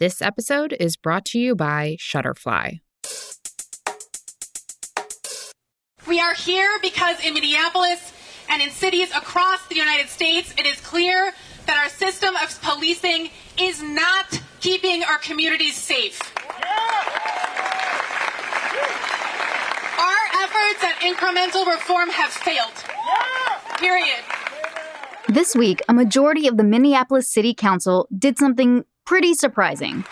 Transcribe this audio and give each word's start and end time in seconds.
This 0.00 0.22
episode 0.22 0.74
is 0.80 0.96
brought 0.96 1.26
to 1.26 1.38
you 1.38 1.54
by 1.54 1.98
Shutterfly. 2.00 2.80
We 6.08 6.18
are 6.18 6.32
here 6.32 6.78
because 6.80 7.22
in 7.22 7.34
Minneapolis 7.34 8.10
and 8.48 8.62
in 8.62 8.70
cities 8.70 9.10
across 9.10 9.66
the 9.68 9.74
United 9.74 10.08
States, 10.08 10.54
it 10.56 10.64
is 10.64 10.80
clear 10.80 11.34
that 11.66 11.76
our 11.76 11.90
system 11.90 12.34
of 12.36 12.58
policing 12.62 13.28
is 13.58 13.82
not 13.82 14.40
keeping 14.60 15.04
our 15.04 15.18
communities 15.18 15.76
safe. 15.76 16.18
Our 19.98 20.22
efforts 20.40 20.82
at 20.82 20.96
incremental 21.02 21.66
reform 21.66 22.08
have 22.08 22.30
failed. 22.30 22.72
Period. 23.76 24.24
This 25.28 25.54
week, 25.54 25.82
a 25.90 25.92
majority 25.92 26.48
of 26.48 26.56
the 26.56 26.64
Minneapolis 26.64 27.30
City 27.30 27.52
Council 27.52 28.08
did 28.18 28.38
something 28.38 28.86
pretty 29.10 29.34
surprising. 29.34 30.04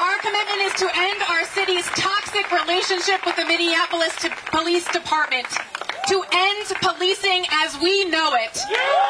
Our 0.00 0.18
commitment 0.22 0.60
is 0.62 0.72
to 0.74 0.86
end 0.94 1.20
our 1.28 1.44
city's 1.46 1.84
toxic 1.98 2.46
relationship 2.52 3.26
with 3.26 3.34
the 3.34 3.44
Minneapolis 3.44 4.14
Police 4.54 4.86
Department, 4.92 5.48
to 6.06 6.22
end 6.32 6.66
policing 6.80 7.44
as 7.50 7.76
we 7.82 8.04
know 8.04 8.30
it, 8.34 8.56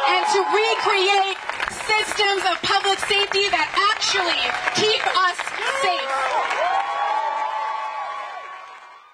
and 0.09 0.25
to 0.33 0.41
recreate 0.41 1.37
systems 1.85 2.49
of 2.49 2.57
public 2.63 2.99
safety 3.01 3.45
that 3.53 3.69
actually 3.93 4.41
keep 4.73 5.05
us 5.29 5.37
safe. 5.85 6.09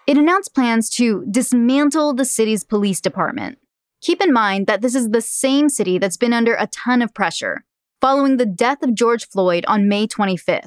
It 0.06 0.16
announced 0.16 0.54
plans 0.54 0.88
to 0.90 1.26
dismantle 1.28 2.14
the 2.14 2.24
city's 2.24 2.62
police 2.62 3.00
department. 3.00 3.58
Keep 4.00 4.22
in 4.22 4.32
mind 4.32 4.68
that 4.68 4.82
this 4.82 4.94
is 4.94 5.10
the 5.10 5.20
same 5.20 5.68
city 5.68 5.98
that's 5.98 6.16
been 6.16 6.32
under 6.32 6.54
a 6.54 6.68
ton 6.68 7.02
of 7.02 7.12
pressure 7.12 7.64
following 8.02 8.36
the 8.36 8.44
death 8.44 8.82
of 8.82 8.94
George 8.94 9.28
Floyd 9.28 9.64
on 9.68 9.88
May 9.88 10.08
25th. 10.08 10.66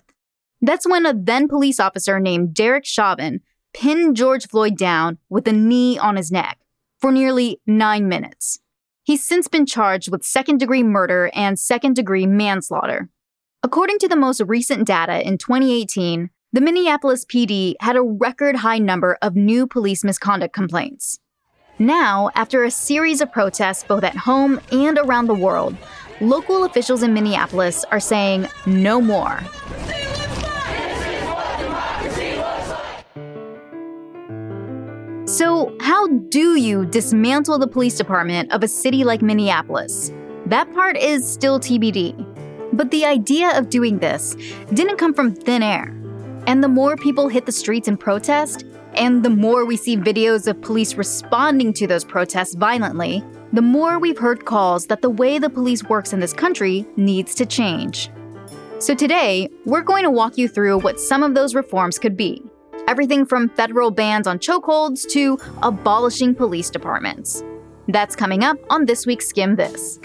That's 0.62 0.88
when 0.88 1.06
a 1.06 1.14
then 1.14 1.50
police 1.50 1.82
officer 1.82 2.18
named 2.18 2.54
Derek 2.54 2.86
Chauvin 2.86 3.42
pinned 3.74 4.16
George 4.16 4.48
Floyd 4.48 4.78
down 4.78 5.18
with 5.30 5.46
a 5.46 5.52
knee 5.52 6.00
on 6.00 6.16
his 6.16 6.32
neck 6.32 6.60
for 6.98 7.12
nearly 7.12 7.60
nine 7.68 8.08
minutes. 8.08 8.60
He's 9.04 9.24
since 9.24 9.50
been 9.50 9.66
charged 9.66 10.10
with 10.10 10.24
second 10.24 10.62
degree 10.62 10.82
murder 10.82 11.30
and 11.34 11.60
second 11.60 11.98
degree 11.98 12.26
manslaughter. 12.26 13.10
According 13.62 14.00
to 14.00 14.08
the 14.08 14.16
most 14.16 14.40
recent 14.40 14.88
data 14.88 15.22
in 15.28 15.38
2018, 15.38 16.30
the 16.54 16.62
Minneapolis 16.62 17.26
PD 17.26 17.76
had 17.82 17.98
a 17.98 18.02
record 18.02 18.56
high 18.56 18.80
number 18.80 19.18
of 19.22 19.36
new 19.36 19.68
police 19.68 20.06
misconduct 20.06 20.54
complaints. 20.54 21.20
Now, 21.78 22.30
after 22.36 22.64
a 22.64 22.72
series 22.72 23.20
of 23.20 23.34
protests 23.34 23.84
both 23.84 24.06
at 24.06 24.16
home 24.16 24.62
and 24.72 24.98
around 24.98 25.28
the 25.28 25.34
world, 25.34 25.76
local 26.22 26.64
officials 26.64 27.04
in 27.04 27.14
Minneapolis 27.14 27.84
are 27.92 28.00
saying 28.00 28.48
no 28.66 29.02
more. 29.02 29.40
So, 35.28 35.76
how 35.82 36.08
do 36.08 36.56
you 36.56 36.86
dismantle 36.86 37.60
the 37.60 37.68
police 37.68 37.98
department 37.98 38.52
of 38.54 38.64
a 38.64 38.68
city 38.68 39.04
like 39.04 39.22
Minneapolis? 39.22 40.12
That 40.46 40.72
part 40.74 40.96
is 40.96 41.28
still 41.28 41.60
TBD. 41.60 42.14
But 42.74 42.92
the 42.92 43.06
idea 43.06 43.58
of 43.58 43.70
doing 43.70 44.00
this 44.00 44.36
didn't 44.74 44.98
come 44.98 45.14
from 45.14 45.34
thin 45.34 45.64
air. 45.64 45.94
And 46.48 46.64
the 46.64 46.68
more 46.68 46.96
people 46.96 47.28
hit 47.28 47.46
the 47.46 47.52
streets 47.52 47.88
in 47.88 47.98
protest, 47.98 48.66
and 48.94 49.24
the 49.24 49.30
more 49.30 49.66
we 49.66 49.76
see 49.76 49.98
videos 49.98 50.48
of 50.48 50.62
police 50.62 50.96
responding 50.96 51.74
to 51.74 51.88
those 51.88 52.04
protests 52.04 52.54
violently, 52.56 53.24
the 53.54 53.62
more 53.62 54.00
we've 54.00 54.18
heard 54.18 54.46
calls 54.46 54.88
that 54.88 55.02
the 55.02 55.10
way 55.10 55.40
the 55.40 55.50
police 55.50 55.84
works 55.84 56.14
in 56.14 56.20
this 56.20 56.34
country 56.34 56.86
needs 56.98 57.36
to 57.36 57.46
change. 57.46 58.10
So 58.80 58.94
today, 58.94 59.50
we're 59.66 59.82
going 59.82 60.04
to 60.04 60.12
walk 60.12 60.38
you 60.38 60.48
through 60.48 60.80
what 60.80 61.00
some 61.00 61.24
of 61.24 61.36
those 61.36 61.56
reforms 61.56 61.98
could 61.98 62.18
be. 62.18 62.44
Everything 62.88 63.26
from 63.26 63.50
federal 63.50 63.92
bans 63.92 64.28
on 64.28 64.40
chokeholds 64.40 65.08
to 65.12 65.40
abolishing 65.64 66.36
police 66.36 66.70
departments. 66.70 67.44
That's 67.88 68.16
coming 68.16 68.44
up 68.44 68.58
on 68.70 68.86
this 68.86 69.06
week's 69.06 69.32
Skimm 69.32 69.56
This. 69.56 70.00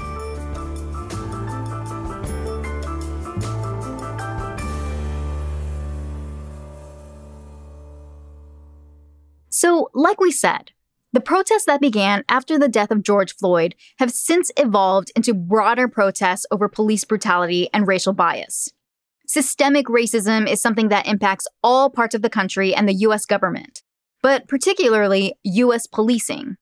So, 9.49 9.91
like 9.93 10.21
we 10.21 10.31
said, 10.31 10.71
the 11.13 11.21
protests 11.21 11.65
that 11.65 11.81
began 11.81 12.25
after 12.29 12.59
the 12.59 12.69
death 12.69 12.91
of 12.91 13.03
George 13.03 13.35
Floyd 13.35 13.75
have 13.99 14.13
since 14.13 14.53
evolved 14.57 15.11
into 15.17 15.35
broader 15.35 15.89
protests 15.89 16.47
over 16.51 16.69
police 16.69 17.05
brutality 17.05 17.69
and 17.73 17.89
racial 17.89 18.13
bias. 18.13 18.69
Systemic 19.27 19.87
racism 19.87 20.49
is 20.49 20.63
something 20.63 20.89
that 20.89 21.07
impacts 21.07 21.47
all 21.63 21.91
parts 21.91 22.15
of 22.15 22.23
the 22.23 22.31
country 22.31 22.75
and 22.75 22.89
the 22.89 22.95
US 22.95 23.27
government, 23.27 23.83
but 24.23 24.47
particularly 24.49 25.35
US 25.45 25.87
policing. 25.87 26.57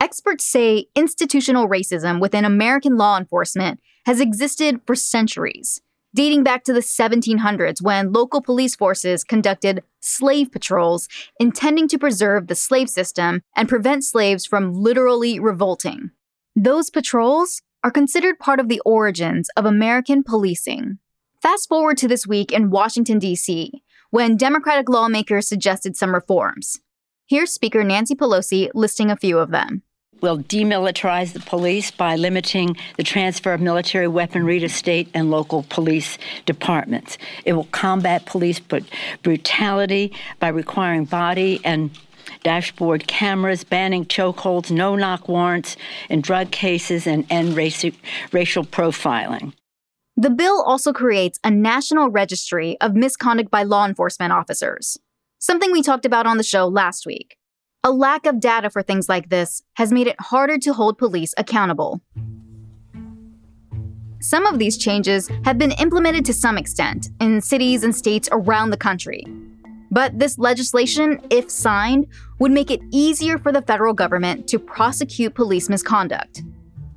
Experts 0.00 0.44
say 0.44 0.86
institutional 0.94 1.68
racism 1.68 2.20
within 2.20 2.44
American 2.44 2.96
law 2.96 3.18
enforcement 3.18 3.80
has 4.06 4.20
existed 4.20 4.80
for 4.86 4.94
centuries 4.94 5.80
dating 6.14 6.42
back 6.42 6.64
to 6.64 6.72
the 6.72 6.80
1700s 6.80 7.80
when 7.80 8.12
local 8.12 8.42
police 8.42 8.74
forces 8.74 9.24
conducted 9.24 9.82
slave 10.00 10.50
patrols 10.50 11.08
intending 11.38 11.88
to 11.88 11.98
preserve 11.98 12.46
the 12.46 12.54
slave 12.54 12.88
system 12.88 13.42
and 13.56 13.68
prevent 13.68 14.04
slaves 14.04 14.46
from 14.46 14.74
literally 14.74 15.38
revolting. 15.38 16.10
Those 16.56 16.90
patrols 16.90 17.62
are 17.82 17.90
considered 17.90 18.38
part 18.38 18.60
of 18.60 18.68
the 18.68 18.80
origins 18.84 19.48
of 19.56 19.64
American 19.64 20.22
policing. 20.22 20.98
Fast 21.40 21.68
forward 21.68 21.96
to 21.98 22.08
this 22.08 22.26
week 22.26 22.52
in 22.52 22.70
Washington, 22.70 23.18
D.C., 23.18 23.82
when 24.10 24.36
Democratic 24.36 24.88
lawmakers 24.88 25.48
suggested 25.48 25.96
some 25.96 26.12
reforms. 26.12 26.80
Here's 27.26 27.52
Speaker 27.52 27.84
Nancy 27.84 28.14
Pelosi 28.14 28.70
listing 28.74 29.10
a 29.10 29.16
few 29.16 29.38
of 29.38 29.50
them 29.50 29.82
will 30.20 30.38
demilitarize 30.38 31.32
the 31.32 31.40
police 31.40 31.90
by 31.90 32.16
limiting 32.16 32.76
the 32.96 33.02
transfer 33.02 33.52
of 33.52 33.60
military 33.60 34.08
weaponry 34.08 34.58
to 34.60 34.68
state 34.68 35.08
and 35.14 35.30
local 35.30 35.64
police 35.68 36.18
departments. 36.46 37.18
It 37.44 37.54
will 37.54 37.68
combat 37.72 38.26
police 38.26 38.60
brutality 39.22 40.12
by 40.38 40.48
requiring 40.48 41.04
body 41.04 41.60
and 41.64 41.90
dashboard 42.42 43.06
cameras, 43.06 43.64
banning 43.64 44.04
chokeholds, 44.04 44.70
no 44.70 44.96
knock 44.96 45.28
warrants 45.28 45.76
in 46.08 46.20
drug 46.20 46.50
cases, 46.50 47.06
and 47.06 47.26
end 47.30 47.54
raci- 47.54 47.94
racial 48.32 48.64
profiling. 48.64 49.52
The 50.16 50.30
bill 50.30 50.62
also 50.62 50.92
creates 50.92 51.38
a 51.44 51.50
national 51.50 52.10
registry 52.10 52.78
of 52.80 52.94
misconduct 52.94 53.50
by 53.50 53.62
law 53.62 53.86
enforcement 53.86 54.32
officers, 54.32 54.98
something 55.38 55.72
we 55.72 55.82
talked 55.82 56.04
about 56.04 56.26
on 56.26 56.36
the 56.36 56.42
show 56.42 56.66
last 56.68 57.06
week. 57.06 57.36
A 57.82 57.90
lack 57.90 58.26
of 58.26 58.40
data 58.40 58.68
for 58.68 58.82
things 58.82 59.08
like 59.08 59.30
this 59.30 59.62
has 59.76 59.90
made 59.90 60.06
it 60.06 60.20
harder 60.20 60.58
to 60.58 60.74
hold 60.74 60.98
police 60.98 61.32
accountable. 61.38 62.02
Some 64.20 64.44
of 64.44 64.58
these 64.58 64.76
changes 64.76 65.30
have 65.46 65.56
been 65.56 65.72
implemented 65.72 66.26
to 66.26 66.34
some 66.34 66.58
extent 66.58 67.08
in 67.20 67.40
cities 67.40 67.82
and 67.82 67.96
states 67.96 68.28
around 68.32 68.68
the 68.68 68.76
country. 68.76 69.24
But 69.90 70.18
this 70.18 70.38
legislation, 70.38 71.22
if 71.30 71.50
signed, 71.50 72.06
would 72.38 72.52
make 72.52 72.70
it 72.70 72.82
easier 72.90 73.38
for 73.38 73.50
the 73.50 73.62
federal 73.62 73.94
government 73.94 74.46
to 74.48 74.58
prosecute 74.58 75.34
police 75.34 75.70
misconduct. 75.70 76.42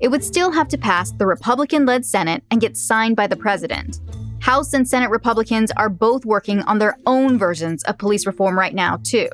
It 0.01 0.09
would 0.09 0.21
still 0.23 0.51
have 0.51 0.67
to 0.67 0.77
pass 0.77 1.11
the 1.11 1.25
Republican 1.25 1.85
led 1.85 2.05
Senate 2.05 2.43
and 2.51 2.59
get 2.59 2.75
signed 2.75 3.15
by 3.15 3.27
the 3.27 3.37
president. 3.37 4.01
House 4.41 4.73
and 4.73 4.85
Senate 4.85 5.11
Republicans 5.11 5.71
are 5.77 5.87
both 5.87 6.25
working 6.25 6.61
on 6.63 6.79
their 6.79 6.97
own 7.05 7.37
versions 7.37 7.85
of 7.85 7.97
police 7.97 8.25
reform 8.25 8.59
right 8.59 8.75
now, 8.75 8.99
too. 9.01 9.29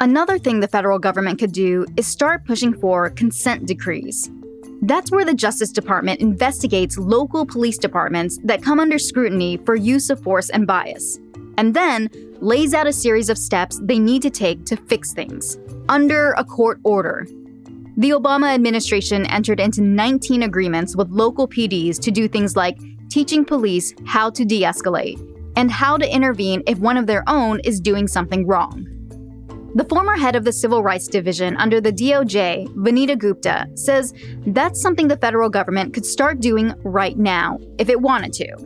Another 0.00 0.38
thing 0.38 0.60
the 0.60 0.68
federal 0.68 1.00
government 1.00 1.40
could 1.40 1.50
do 1.50 1.84
is 1.96 2.06
start 2.06 2.44
pushing 2.44 2.72
for 2.72 3.10
consent 3.10 3.66
decrees. 3.66 4.30
That's 4.82 5.10
where 5.10 5.24
the 5.24 5.34
Justice 5.34 5.72
Department 5.72 6.20
investigates 6.20 6.96
local 6.96 7.44
police 7.44 7.78
departments 7.78 8.38
that 8.44 8.62
come 8.62 8.78
under 8.78 8.96
scrutiny 8.96 9.56
for 9.56 9.74
use 9.74 10.08
of 10.08 10.22
force 10.22 10.50
and 10.50 10.68
bias, 10.68 11.18
and 11.56 11.74
then 11.74 12.08
lays 12.40 12.74
out 12.74 12.86
a 12.86 12.92
series 12.92 13.28
of 13.28 13.36
steps 13.36 13.80
they 13.82 13.98
need 13.98 14.22
to 14.22 14.30
take 14.30 14.64
to 14.66 14.76
fix 14.76 15.12
things 15.12 15.58
under 15.88 16.30
a 16.32 16.44
court 16.44 16.78
order. 16.84 17.26
The 17.96 18.10
Obama 18.10 18.54
administration 18.54 19.26
entered 19.26 19.58
into 19.58 19.82
19 19.82 20.44
agreements 20.44 20.94
with 20.94 21.10
local 21.10 21.48
PDs 21.48 21.98
to 22.02 22.12
do 22.12 22.28
things 22.28 22.54
like 22.54 22.78
teaching 23.08 23.44
police 23.44 23.92
how 24.06 24.30
to 24.30 24.44
de 24.44 24.62
escalate 24.62 25.18
and 25.56 25.72
how 25.72 25.96
to 25.96 26.08
intervene 26.08 26.62
if 26.68 26.78
one 26.78 26.96
of 26.96 27.08
their 27.08 27.24
own 27.26 27.58
is 27.64 27.80
doing 27.80 28.06
something 28.06 28.46
wrong. 28.46 28.86
The 29.74 29.84
former 29.84 30.16
head 30.16 30.34
of 30.34 30.44
the 30.44 30.52
Civil 30.52 30.82
Rights 30.82 31.06
Division 31.06 31.54
under 31.58 31.78
the 31.78 31.92
DOJ, 31.92 32.68
Vanita 32.68 33.18
Gupta, 33.18 33.68
says 33.74 34.14
that's 34.46 34.80
something 34.80 35.08
the 35.08 35.16
federal 35.18 35.50
government 35.50 35.92
could 35.92 36.06
start 36.06 36.40
doing 36.40 36.72
right 36.84 37.18
now 37.18 37.58
if 37.78 37.90
it 37.90 38.00
wanted 38.00 38.32
to. 38.34 38.56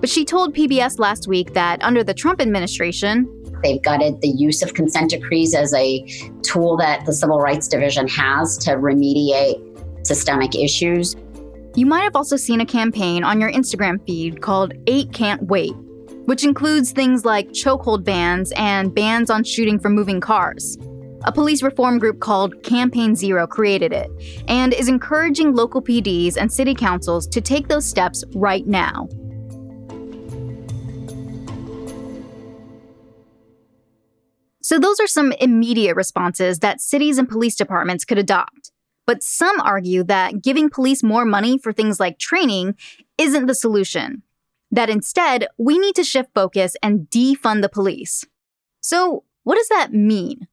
But 0.00 0.10
she 0.10 0.24
told 0.24 0.54
PBS 0.54 0.98
last 0.98 1.26
week 1.26 1.54
that 1.54 1.82
under 1.82 2.04
the 2.04 2.12
Trump 2.12 2.42
administration, 2.42 3.26
They've 3.62 3.82
gutted 3.82 4.20
the 4.20 4.28
use 4.28 4.62
of 4.62 4.74
consent 4.74 5.10
decrees 5.10 5.54
as 5.54 5.74
a 5.74 6.02
tool 6.42 6.76
that 6.78 7.04
the 7.04 7.12
Civil 7.12 7.40
Rights 7.40 7.68
Division 7.68 8.08
has 8.08 8.56
to 8.58 8.72
remediate 8.72 10.06
systemic 10.06 10.54
issues. 10.54 11.16
You 11.74 11.86
might 11.86 12.02
have 12.02 12.16
also 12.16 12.36
seen 12.36 12.60
a 12.60 12.66
campaign 12.66 13.22
on 13.22 13.40
your 13.40 13.52
Instagram 13.52 14.04
feed 14.06 14.40
called 14.40 14.72
8 14.86 15.12
Can't 15.12 15.42
Wait 15.42 15.74
which 16.26 16.44
includes 16.44 16.92
things 16.92 17.24
like 17.24 17.48
chokehold 17.48 18.04
bans 18.04 18.52
and 18.56 18.94
bans 18.94 19.30
on 19.30 19.44
shooting 19.44 19.78
from 19.78 19.94
moving 19.94 20.20
cars. 20.20 20.78
A 21.24 21.32
police 21.32 21.62
reform 21.62 21.98
group 21.98 22.20
called 22.20 22.62
Campaign 22.62 23.14
Zero 23.14 23.46
created 23.46 23.92
it 23.92 24.10
and 24.48 24.72
is 24.72 24.88
encouraging 24.88 25.54
local 25.54 25.82
PDs 25.82 26.36
and 26.36 26.50
city 26.50 26.74
councils 26.74 27.26
to 27.26 27.40
take 27.40 27.68
those 27.68 27.84
steps 27.84 28.24
right 28.34 28.66
now. 28.66 29.06
So, 34.62 34.78
those 34.78 35.00
are 35.00 35.06
some 35.08 35.32
immediate 35.32 35.96
responses 35.96 36.60
that 36.60 36.80
cities 36.80 37.18
and 37.18 37.28
police 37.28 37.56
departments 37.56 38.04
could 38.04 38.18
adopt. 38.18 38.70
But 39.04 39.22
some 39.22 39.60
argue 39.60 40.04
that 40.04 40.42
giving 40.42 40.70
police 40.70 41.02
more 41.02 41.24
money 41.24 41.58
for 41.58 41.72
things 41.72 41.98
like 41.98 42.20
training 42.20 42.76
isn't 43.18 43.46
the 43.46 43.54
solution. 43.54 44.22
That 44.70 44.90
instead, 44.90 45.48
we 45.58 45.78
need 45.78 45.94
to 45.96 46.04
shift 46.04 46.30
focus 46.34 46.76
and 46.82 47.08
defund 47.10 47.62
the 47.62 47.68
police. 47.68 48.24
So, 48.80 49.24
what 49.42 49.56
does 49.56 49.68
that 49.68 49.92
mean? 49.92 50.46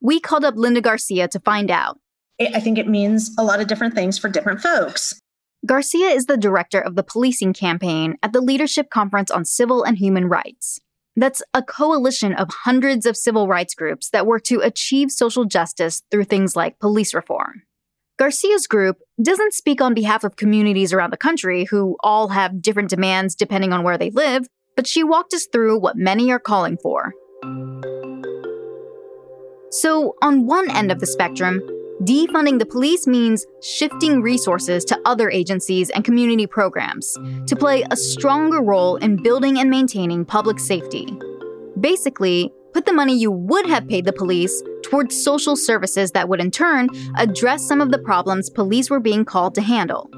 We 0.00 0.20
called 0.20 0.44
up 0.44 0.56
Linda 0.56 0.80
Garcia 0.80 1.28
to 1.28 1.40
find 1.40 1.70
out. 1.70 1.98
I 2.40 2.60
think 2.60 2.78
it 2.78 2.88
means 2.88 3.30
a 3.38 3.44
lot 3.44 3.60
of 3.60 3.68
different 3.68 3.94
things 3.94 4.18
for 4.18 4.28
different 4.28 4.60
folks. 4.60 5.18
Garcia 5.64 6.08
is 6.08 6.26
the 6.26 6.36
director 6.36 6.80
of 6.80 6.94
the 6.94 7.02
policing 7.02 7.54
campaign 7.54 8.16
at 8.22 8.32
the 8.32 8.40
Leadership 8.40 8.90
Conference 8.90 9.30
on 9.30 9.44
Civil 9.44 9.82
and 9.82 9.96
Human 9.96 10.26
Rights. 10.28 10.80
That's 11.16 11.42
a 11.54 11.62
coalition 11.62 12.34
of 12.34 12.48
hundreds 12.50 13.06
of 13.06 13.16
civil 13.16 13.46
rights 13.46 13.74
groups 13.74 14.10
that 14.10 14.26
work 14.26 14.42
to 14.44 14.60
achieve 14.60 15.10
social 15.10 15.44
justice 15.44 16.02
through 16.10 16.24
things 16.24 16.56
like 16.56 16.80
police 16.80 17.14
reform. 17.14 17.62
Garcia's 18.16 18.68
group 18.68 18.98
doesn't 19.20 19.54
speak 19.54 19.80
on 19.80 19.92
behalf 19.92 20.22
of 20.22 20.36
communities 20.36 20.92
around 20.92 21.12
the 21.12 21.16
country 21.16 21.64
who 21.64 21.96
all 22.04 22.28
have 22.28 22.62
different 22.62 22.88
demands 22.88 23.34
depending 23.34 23.72
on 23.72 23.82
where 23.82 23.98
they 23.98 24.10
live, 24.10 24.46
but 24.76 24.86
she 24.86 25.02
walked 25.02 25.34
us 25.34 25.46
through 25.52 25.80
what 25.80 25.96
many 25.96 26.30
are 26.30 26.38
calling 26.38 26.76
for. 26.76 27.12
So, 29.70 30.14
on 30.22 30.46
one 30.46 30.70
end 30.70 30.92
of 30.92 31.00
the 31.00 31.06
spectrum, 31.06 31.60
defunding 32.02 32.60
the 32.60 32.66
police 32.66 33.08
means 33.08 33.44
shifting 33.60 34.22
resources 34.22 34.84
to 34.84 35.00
other 35.04 35.28
agencies 35.28 35.90
and 35.90 36.04
community 36.04 36.46
programs 36.46 37.18
to 37.48 37.56
play 37.56 37.84
a 37.90 37.96
stronger 37.96 38.62
role 38.62 38.94
in 38.96 39.20
building 39.20 39.58
and 39.58 39.68
maintaining 39.68 40.24
public 40.24 40.60
safety. 40.60 41.08
Basically, 41.80 42.52
put 42.72 42.86
the 42.86 42.92
money 42.92 43.18
you 43.18 43.32
would 43.32 43.66
have 43.66 43.88
paid 43.88 44.04
the 44.04 44.12
police 44.12 44.62
towards 44.94 45.20
social 45.20 45.56
services 45.56 46.12
that 46.12 46.28
would 46.28 46.40
in 46.40 46.52
turn 46.52 46.88
address 47.16 47.66
some 47.66 47.80
of 47.80 47.90
the 47.90 47.98
problems 47.98 48.48
police 48.48 48.88
were 48.88 49.00
being 49.00 49.24
called 49.24 49.52
to 49.52 49.60
handle. 49.60 50.08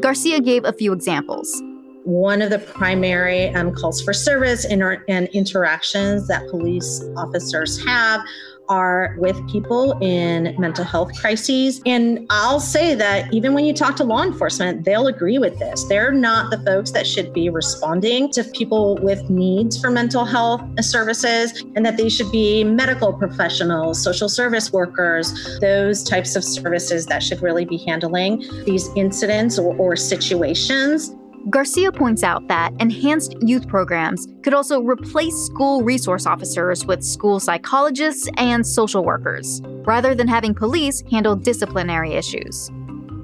Garcia 0.00 0.40
gave 0.40 0.64
a 0.64 0.72
few 0.72 0.94
examples. 0.94 1.62
One 2.04 2.40
of 2.40 2.48
the 2.48 2.58
primary 2.58 3.50
um, 3.50 3.74
calls 3.74 4.00
for 4.00 4.14
service 4.14 4.64
inter- 4.64 5.04
and 5.06 5.28
interactions 5.34 6.28
that 6.28 6.48
police 6.48 7.04
officers 7.14 7.84
have 7.84 8.22
are 8.72 9.14
with 9.18 9.36
people 9.50 9.98
in 10.00 10.56
mental 10.58 10.84
health 10.84 11.10
crises. 11.20 11.82
And 11.84 12.26
I'll 12.30 12.58
say 12.58 12.94
that 12.94 13.32
even 13.32 13.52
when 13.52 13.66
you 13.66 13.74
talk 13.74 13.96
to 13.96 14.04
law 14.04 14.22
enforcement, 14.22 14.84
they'll 14.86 15.08
agree 15.08 15.38
with 15.38 15.58
this. 15.58 15.84
They're 15.84 16.10
not 16.10 16.50
the 16.50 16.58
folks 16.64 16.90
that 16.92 17.06
should 17.06 17.34
be 17.34 17.50
responding 17.50 18.30
to 18.32 18.44
people 18.44 18.96
with 19.02 19.28
needs 19.28 19.78
for 19.78 19.90
mental 19.90 20.24
health 20.24 20.62
services, 20.80 21.62
and 21.76 21.84
that 21.84 21.98
they 21.98 22.08
should 22.08 22.32
be 22.32 22.64
medical 22.64 23.12
professionals, 23.12 24.02
social 24.02 24.28
service 24.28 24.72
workers, 24.72 25.58
those 25.60 26.02
types 26.02 26.34
of 26.34 26.42
services 26.42 27.04
that 27.06 27.22
should 27.22 27.42
really 27.42 27.66
be 27.66 27.76
handling 27.76 28.42
these 28.64 28.88
incidents 28.96 29.58
or, 29.58 29.76
or 29.76 29.96
situations. 29.96 31.14
Garcia 31.50 31.90
points 31.90 32.22
out 32.22 32.46
that 32.48 32.72
enhanced 32.80 33.34
youth 33.42 33.66
programs 33.66 34.28
could 34.42 34.54
also 34.54 34.80
replace 34.80 35.34
school 35.34 35.82
resource 35.82 36.24
officers 36.24 36.86
with 36.86 37.02
school 37.02 37.40
psychologists 37.40 38.28
and 38.36 38.64
social 38.64 39.04
workers, 39.04 39.60
rather 39.84 40.14
than 40.14 40.28
having 40.28 40.54
police 40.54 41.02
handle 41.10 41.34
disciplinary 41.34 42.12
issues. 42.12 42.70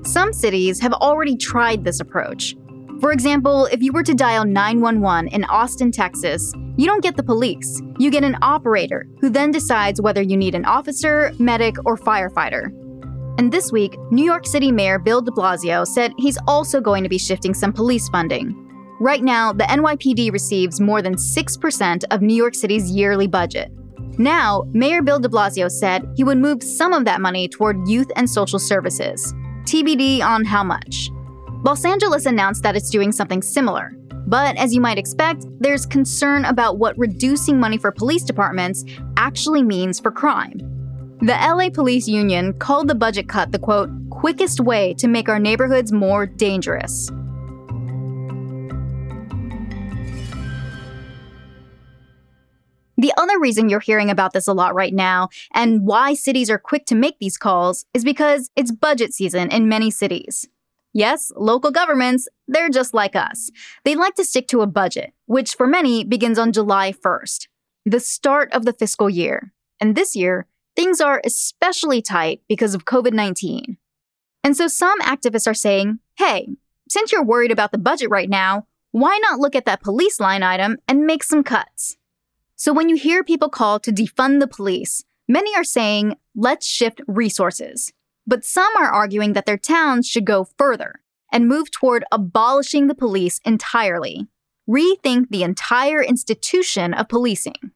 Some 0.03 0.33
cities 0.33 0.81
have 0.81 0.93
already 0.95 1.37
tried 1.37 1.85
this 1.85 2.01
approach. 2.01 2.57
For 3.01 3.13
example, 3.13 3.67
if 3.67 3.83
you 3.83 3.93
were 3.93 4.03
to 4.03 4.15
dial 4.15 4.45
911 4.45 5.29
in 5.29 5.45
Austin, 5.45 5.93
Texas, 5.93 6.53
you 6.77 6.87
don't 6.87 7.03
get 7.03 7.17
the 7.17 7.23
police. 7.23 7.81
You 7.99 8.11
get 8.11 8.25
an 8.25 8.37
operator 8.43 9.07
who 9.21 9.31
then 9.31 9.53
decides 9.53 10.01
whether 10.01 10.23
you 10.23 10.37
need 10.37 10.57
an 10.57 10.65
officer, 10.65 11.33
medic, 11.39 11.77
or 11.85 11.97
firefighter. 11.97 12.73
And 13.39 13.53
this 13.53 13.71
week, 13.71 13.97
New 14.11 14.25
York 14.25 14.45
City 14.45 14.73
Mayor 14.73 14.99
Bill 14.99 15.23
de 15.23 15.31
Blasio 15.31 15.87
said 15.87 16.13
he's 16.19 16.39
also 16.49 16.81
going 16.81 17.05
to 17.05 17.09
be 17.09 17.19
shifting 17.19 17.55
some 17.55 17.73
police 17.73 18.09
funding. 18.09 18.53
Right 19.01 19.23
now, 19.23 19.53
the 19.53 19.63
NYPD 19.63 20.33
receives 20.33 20.81
more 20.81 21.01
than 21.03 21.15
6% 21.15 22.05
of 22.11 22.21
New 22.21 22.35
York 22.35 22.57
City's 22.57 22.91
yearly 22.91 23.29
budget. 23.29 23.71
Now, 24.19 24.65
Mayor 24.73 25.03
Bill 25.03 25.21
de 25.21 25.29
Blasio 25.29 25.71
said 25.71 26.13
he 26.17 26.25
would 26.25 26.39
move 26.39 26.65
some 26.65 26.93
of 26.93 27.05
that 27.05 27.21
money 27.21 27.47
toward 27.47 27.89
youth 27.89 28.11
and 28.17 28.29
social 28.29 28.59
services. 28.59 29.33
TBD 29.63 30.21
on 30.21 30.45
how 30.45 30.65
much. 30.65 31.11
Los 31.63 31.85
Angeles 31.85 32.27
announced 32.27 32.65
that 32.65 32.75
it's 32.75 32.91
doing 32.91 33.13
something 33.13 33.41
similar. 33.41 33.93
But 34.27 34.57
as 34.57 34.75
you 34.75 34.81
might 34.81 34.99
expect, 34.99 35.47
there's 35.61 35.87
concern 35.87 36.45
about 36.45 36.79
what 36.79 36.99
reducing 36.99 37.61
money 37.61 37.79
for 37.79 37.93
police 37.93 38.25
departments 38.25 38.85
actually 39.17 39.63
means 39.63 40.01
for 40.01 40.11
crime. 40.11 40.78
The 41.21 41.33
LA 41.33 41.69
Police 41.71 42.07
Union 42.07 42.53
called 42.53 42.87
the 42.87 42.95
budget 42.95 43.29
cut 43.29 43.51
the 43.51 43.59
quote, 43.59 43.91
quickest 44.09 44.61
way 44.61 44.95
to 44.95 45.09
make 45.09 45.29
our 45.29 45.41
neighborhoods 45.41 45.91
more 45.91 46.27
dangerous. 46.27 47.11
The 52.97 53.13
other 53.17 53.41
reason 53.41 53.69
you're 53.69 53.81
hearing 53.81 54.11
about 54.11 54.33
this 54.33 54.47
a 54.47 54.53
lot 54.53 54.77
right 54.77 54.95
now, 54.95 55.29
and 55.53 55.85
why 55.85 56.15
cities 56.15 56.51
are 56.51 56.59
quick 56.59 56.87
to 56.87 56.95
make 56.95 57.19
these 57.19 57.37
calls, 57.37 57.85
is 57.93 58.05
because 58.05 58.51
it's 58.55 58.71
budget 58.71 59.13
season 59.13 59.51
in 59.51 59.69
many 59.69 59.91
cities. 59.91 60.47
Yes, 60.93 61.33
local 61.37 61.73
governments, 61.73 62.29
they're 62.47 62.71
just 62.71 62.95
like 62.95 63.17
us. 63.17 63.51
They 63.85 63.97
like 63.97 64.15
to 64.15 64.25
stick 64.25 64.47
to 64.49 64.61
a 64.61 64.69
budget, 64.69 65.13
which 65.27 65.57
for 65.57 65.67
many 65.67 66.05
begins 66.05 66.39
on 66.39 66.53
July 66.53 66.93
1st, 66.93 67.49
the 67.85 67.99
start 67.99 68.53
of 68.53 68.65
the 68.65 68.73
fiscal 68.73 69.11
year. 69.11 69.53
And 69.81 69.97
this 69.97 70.15
year, 70.15 70.47
things 70.79 71.01
are 71.01 71.21
especially 71.25 72.01
tight 72.01 72.41
because 72.49 72.73
of 72.73 72.85
COVID 72.85 73.13
19. 73.13 73.79
And 74.45 74.57
so 74.57 74.69
some 74.69 75.01
activists 75.01 75.49
are 75.49 75.55
saying, 75.55 75.99
hey, 76.17 76.51
since 76.89 77.11
you're 77.11 77.25
worried 77.25 77.51
about 77.51 77.73
the 77.73 77.79
budget 77.79 78.11
right 78.11 78.31
now, 78.31 78.69
why 78.93 79.19
not 79.21 79.41
look 79.41 79.57
at 79.57 79.65
that 79.65 79.83
police 79.83 80.21
line 80.21 80.45
item 80.45 80.77
and 80.87 81.05
make 81.05 81.25
some 81.25 81.43
cuts? 81.43 81.97
So 82.55 82.73
when 82.73 82.89
you 82.89 82.95
hear 82.95 83.25
people 83.25 83.49
call 83.49 83.81
to 83.81 83.93
defund 83.93 84.39
the 84.39 84.47
police, 84.47 85.03
many 85.27 85.53
are 85.57 85.65
saying, 85.65 86.15
let's 86.37 86.65
shift 86.65 87.01
resources. 87.09 87.93
But 88.25 88.45
some 88.45 88.71
are 88.79 88.89
arguing 88.89 89.33
that 89.33 89.47
their 89.47 89.59
towns 89.59 90.07
should 90.07 90.25
go 90.25 90.47
further 90.57 91.01
and 91.33 91.49
move 91.49 91.73
toward 91.73 92.05
abolishing 92.13 92.87
the 92.87 92.95
police 92.95 93.41
entirely, 93.45 94.29
rethink 94.71 95.27
the 95.31 95.43
entire 95.43 96.05
institution 96.05 96.95
of 96.95 97.09
policing. 97.09 97.73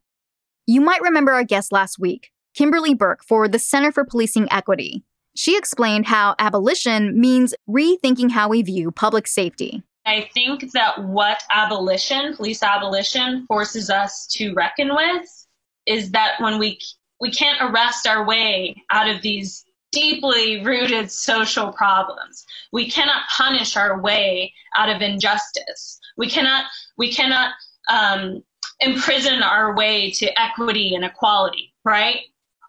You 0.67 0.81
might 0.81 1.03
remember 1.03 1.33
our 1.33 1.45
guest 1.45 1.73
last 1.73 1.99
week, 1.99 2.32
Kimberly 2.55 2.95
Burke 2.95 3.25
for 3.25 3.49
the 3.49 3.59
Center 3.59 3.93
for 3.93 4.05
Policing 4.05 4.49
Equity. 4.51 5.05
She 5.35 5.57
explained 5.57 6.07
how 6.07 6.35
abolition 6.39 7.19
means 7.19 7.55
rethinking 7.69 8.31
how 8.31 8.49
we 8.49 8.63
view 8.63 8.91
public 8.91 9.27
safety. 9.27 9.83
I 10.05 10.29
think 10.35 10.73
that 10.73 11.05
what 11.05 11.43
abolition, 11.53 12.37
police 12.37 12.63
abolition, 12.63 13.47
forces 13.47 13.89
us 13.89 14.27
to 14.33 14.53
reckon 14.53 14.95
with 14.95 15.47
is 15.87 16.11
that 16.11 16.41
when 16.41 16.59
we 16.59 16.79
we 17.21 17.31
can't 17.31 17.59
arrest 17.61 18.07
our 18.07 18.27
way 18.27 18.83
out 18.91 19.09
of 19.09 19.23
these 19.23 19.65
deeply 19.93 20.65
rooted 20.65 21.11
social 21.11 21.73
problems. 21.73 22.45
We 22.73 22.91
cannot 22.91 23.29
punish 23.37 23.77
our 23.77 24.01
way 24.01 24.53
out 24.75 24.89
of 24.89 25.03
injustice. 25.03 26.01
We 26.17 26.29
cannot 26.29 26.65
we 26.99 27.13
cannot 27.13 27.53
um, 27.89 28.43
imprison 28.81 29.43
our 29.43 29.77
way 29.77 30.11
to 30.13 30.41
equity 30.41 30.95
and 30.95 31.05
equality. 31.05 31.73
Right? 31.85 32.23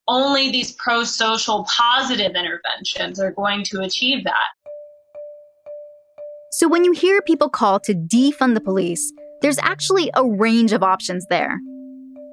Only 0.07 0.51
these 0.51 0.73
pro 0.73 1.03
social 1.03 1.65
positive 1.65 2.35
interventions 2.35 3.19
are 3.19 3.31
going 3.31 3.63
to 3.65 3.81
achieve 3.81 4.23
that. 4.23 4.49
So, 6.51 6.67
when 6.67 6.83
you 6.83 6.91
hear 6.91 7.21
people 7.21 7.49
call 7.49 7.79
to 7.81 7.93
defund 7.93 8.53
the 8.53 8.61
police, 8.61 9.11
there's 9.41 9.57
actually 9.59 10.11
a 10.13 10.25
range 10.25 10.71
of 10.71 10.83
options 10.83 11.25
there. 11.27 11.59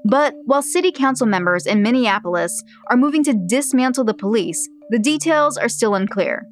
But 0.04 0.34
while 0.44 0.62
city 0.62 0.92
council 0.92 1.26
members 1.26 1.66
in 1.66 1.82
Minneapolis 1.82 2.62
are 2.90 2.96
moving 2.96 3.22
to 3.24 3.38
dismantle 3.46 4.04
the 4.04 4.14
police, 4.14 4.68
the 4.90 4.98
details 4.98 5.56
are 5.56 5.68
still 5.68 5.94
unclear. 5.94 6.46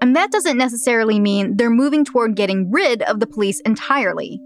And 0.00 0.14
that 0.14 0.30
doesn't 0.30 0.56
necessarily 0.56 1.18
mean 1.18 1.56
they're 1.56 1.70
moving 1.70 2.04
toward 2.04 2.36
getting 2.36 2.70
rid 2.70 3.02
of 3.02 3.20
the 3.20 3.26
police 3.26 3.60
entirely. 3.64 4.40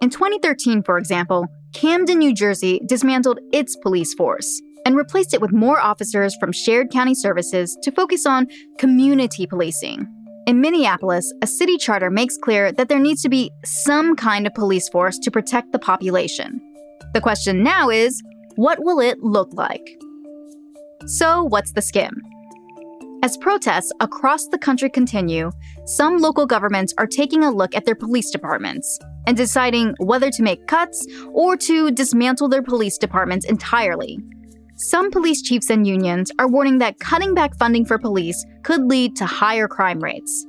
In 0.00 0.10
2013, 0.10 0.82
for 0.82 0.98
example, 0.98 1.46
Camden, 1.74 2.18
New 2.18 2.34
Jersey 2.34 2.80
dismantled 2.86 3.40
its 3.52 3.76
police 3.76 4.12
force 4.14 4.60
and 4.84 4.96
replaced 4.96 5.34
it 5.34 5.40
with 5.40 5.52
more 5.52 5.80
officers 5.80 6.36
from 6.36 6.52
shared 6.52 6.90
county 6.90 7.14
services 7.14 7.76
to 7.82 7.92
focus 7.92 8.26
on 8.26 8.48
community 8.78 9.46
policing. 9.46 10.06
In 10.46 10.60
Minneapolis, 10.60 11.32
a 11.40 11.46
city 11.46 11.76
charter 11.76 12.10
makes 12.10 12.36
clear 12.36 12.72
that 12.72 12.88
there 12.88 12.98
needs 12.98 13.22
to 13.22 13.28
be 13.28 13.52
some 13.64 14.16
kind 14.16 14.46
of 14.46 14.54
police 14.54 14.88
force 14.88 15.18
to 15.18 15.30
protect 15.30 15.70
the 15.70 15.78
population. 15.78 16.60
The 17.14 17.20
question 17.20 17.62
now 17.62 17.90
is 17.90 18.20
what 18.56 18.82
will 18.82 19.00
it 19.00 19.20
look 19.20 19.48
like? 19.52 19.86
So, 21.06 21.44
what's 21.44 21.72
the 21.72 21.82
skim? 21.82 22.22
As 23.24 23.36
protests 23.36 23.92
across 24.00 24.48
the 24.48 24.58
country 24.58 24.90
continue, 24.90 25.52
some 25.86 26.18
local 26.18 26.44
governments 26.44 26.92
are 26.98 27.06
taking 27.06 27.44
a 27.44 27.52
look 27.52 27.72
at 27.76 27.84
their 27.84 27.94
police 27.94 28.30
departments 28.30 28.98
and 29.28 29.36
deciding 29.36 29.94
whether 29.98 30.28
to 30.30 30.42
make 30.42 30.66
cuts 30.66 31.06
or 31.32 31.56
to 31.56 31.92
dismantle 31.92 32.48
their 32.48 32.62
police 32.62 32.98
departments 32.98 33.46
entirely. 33.46 34.18
Some 34.76 35.10
police 35.10 35.42
chiefs 35.42 35.70
and 35.70 35.86
unions 35.86 36.32
are 36.38 36.48
warning 36.48 36.78
that 36.78 36.98
cutting 36.98 37.34
back 37.34 37.54
funding 37.56 37.84
for 37.84 37.98
police 37.98 38.44
could 38.62 38.84
lead 38.84 39.14
to 39.16 39.26
higher 39.26 39.68
crime 39.68 40.00
rates. 40.00 40.46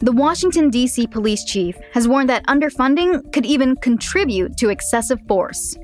The 0.00 0.12
Washington, 0.12 0.68
D.C. 0.68 1.06
police 1.06 1.44
chief 1.44 1.76
has 1.92 2.06
warned 2.06 2.28
that 2.28 2.46
underfunding 2.46 3.32
could 3.32 3.46
even 3.46 3.76
contribute 3.76 4.56
to 4.58 4.68
excessive 4.68 5.20
force. 5.26 5.76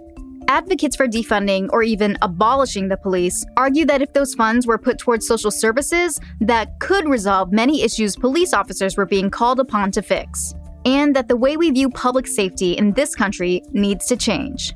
Advocates 0.49 0.97
for 0.97 1.07
defunding 1.07 1.69
or 1.73 1.83
even 1.83 2.17
abolishing 2.21 2.89
the 2.89 2.97
police 2.97 3.45
argue 3.57 3.87
that 3.87 4.03
if 4.03 4.13
those 4.13 4.35
funds 4.35 4.67
were 4.67 4.79
put 4.79 4.99
towards 4.99 5.27
social 5.27 5.51
services, 5.51 6.21
that 6.41 6.79
could 6.81 7.09
resolve 7.09 7.53
many 7.53 7.83
issues 7.83 8.17
police 8.17 8.53
officers 8.53 8.97
were 8.97 9.07
being 9.07 9.31
called 9.31 9.61
upon 9.61 9.91
to 9.93 10.03
fix. 10.03 10.55
And 10.85 11.15
that 11.17 11.29
the 11.29 11.37
way 11.37 11.57
we 11.57 11.71
view 11.71 11.89
public 11.91 12.27
safety 12.27 12.73
in 12.73 12.93
this 12.93 13.15
country 13.15 13.63
needs 13.73 14.07
to 14.07 14.17
change. 14.17 14.75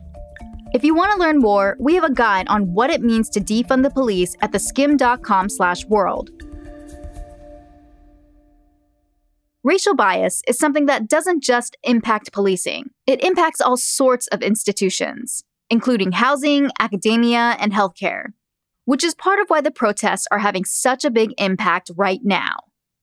If 0.74 0.84
you 0.84 0.94
want 0.94 1.12
to 1.12 1.18
learn 1.18 1.38
more, 1.38 1.76
we 1.78 1.94
have 1.94 2.04
a 2.04 2.12
guide 2.12 2.48
on 2.48 2.72
what 2.72 2.90
it 2.90 3.02
means 3.02 3.28
to 3.30 3.40
defund 3.40 3.82
the 3.82 3.90
police 3.90 4.36
at 4.40 4.52
theskimm.com/world. 4.52 6.30
Racial 9.64 9.94
bias 9.94 10.42
is 10.48 10.58
something 10.58 10.86
that 10.86 11.08
doesn't 11.08 11.42
just 11.42 11.76
impact 11.84 12.32
policing. 12.32 12.90
It 13.06 13.22
impacts 13.22 13.60
all 13.60 13.76
sorts 13.76 14.26
of 14.28 14.42
institutions 14.42 15.44
including 15.72 16.12
housing, 16.12 16.70
academia, 16.78 17.56
and 17.58 17.72
healthcare, 17.72 18.26
which 18.84 19.02
is 19.02 19.14
part 19.14 19.40
of 19.40 19.48
why 19.48 19.62
the 19.62 19.70
protests 19.70 20.26
are 20.30 20.38
having 20.38 20.66
such 20.66 21.02
a 21.02 21.10
big 21.10 21.32
impact 21.38 21.90
right 21.96 22.20
now. 22.22 22.56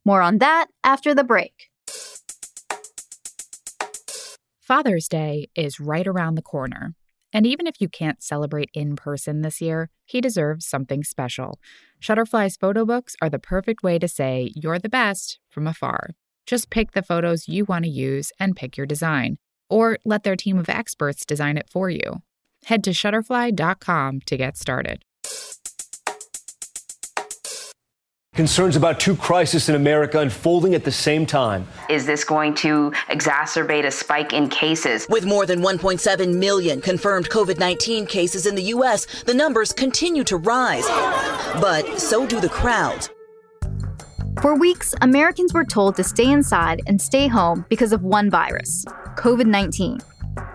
More 0.05 0.21
on 0.21 0.37
that 0.37 0.67
after 0.83 1.15
the 1.15 1.23
break. 1.23 1.71
Father's 4.59 5.07
Day 5.07 5.49
is 5.55 5.79
right 5.79 6.05
around 6.05 6.35
the 6.35 6.43
corner. 6.43 6.93
And 7.31 7.45
even 7.45 7.67
if 7.67 7.79
you 7.79 7.87
can't 7.87 8.23
celebrate 8.23 8.69
in 8.73 8.95
person 8.95 9.41
this 9.41 9.61
year, 9.61 9.89
he 10.05 10.21
deserves 10.21 10.65
something 10.65 11.03
special. 11.03 11.59
Shutterfly's 12.01 12.57
photo 12.57 12.85
books 12.85 13.15
are 13.21 13.29
the 13.29 13.39
perfect 13.39 13.83
way 13.83 13.99
to 13.99 14.07
say 14.07 14.51
you're 14.55 14.79
the 14.79 14.89
best 14.89 15.39
from 15.49 15.67
afar. 15.67 16.11
Just 16.45 16.69
pick 16.69 16.93
the 16.93 17.03
photos 17.03 17.47
you 17.47 17.65
want 17.65 17.85
to 17.85 17.91
use 17.91 18.31
and 18.39 18.55
pick 18.55 18.77
your 18.77 18.87
design, 18.87 19.37
or 19.69 19.99
let 20.03 20.23
their 20.23 20.35
team 20.35 20.57
of 20.57 20.69
experts 20.69 21.25
design 21.25 21.57
it 21.57 21.69
for 21.69 21.89
you. 21.89 22.21
Head 22.65 22.83
to 22.85 22.91
shutterfly.com 22.91 24.21
to 24.21 24.37
get 24.37 24.57
started. 24.57 25.03
Concerns 28.39 28.77
about 28.77 29.01
two 29.01 29.17
crises 29.17 29.67
in 29.67 29.75
America 29.75 30.17
unfolding 30.17 30.73
at 30.73 30.85
the 30.85 30.91
same 30.93 31.25
time. 31.25 31.67
Is 31.89 32.05
this 32.05 32.23
going 32.23 32.55
to 32.55 32.89
exacerbate 33.09 33.83
a 33.83 33.91
spike 33.91 34.31
in 34.31 34.47
cases? 34.47 35.05
With 35.09 35.25
more 35.25 35.45
than 35.45 35.59
1.7 35.59 36.35
million 36.35 36.79
confirmed 36.79 37.29
COVID 37.29 37.59
19 37.59 38.05
cases 38.05 38.45
in 38.45 38.55
the 38.55 38.61
U.S., 38.75 39.23
the 39.23 39.33
numbers 39.33 39.73
continue 39.73 40.23
to 40.23 40.37
rise. 40.37 40.87
But 41.59 41.99
so 41.99 42.25
do 42.25 42.39
the 42.39 42.47
crowds. 42.47 43.09
For 44.41 44.55
weeks, 44.55 44.95
Americans 45.01 45.53
were 45.53 45.65
told 45.65 45.97
to 45.97 46.03
stay 46.05 46.31
inside 46.31 46.79
and 46.87 47.01
stay 47.01 47.27
home 47.27 47.65
because 47.67 47.91
of 47.91 48.03
one 48.03 48.29
virus 48.29 48.85
COVID 49.17 49.47
19. 49.47 49.99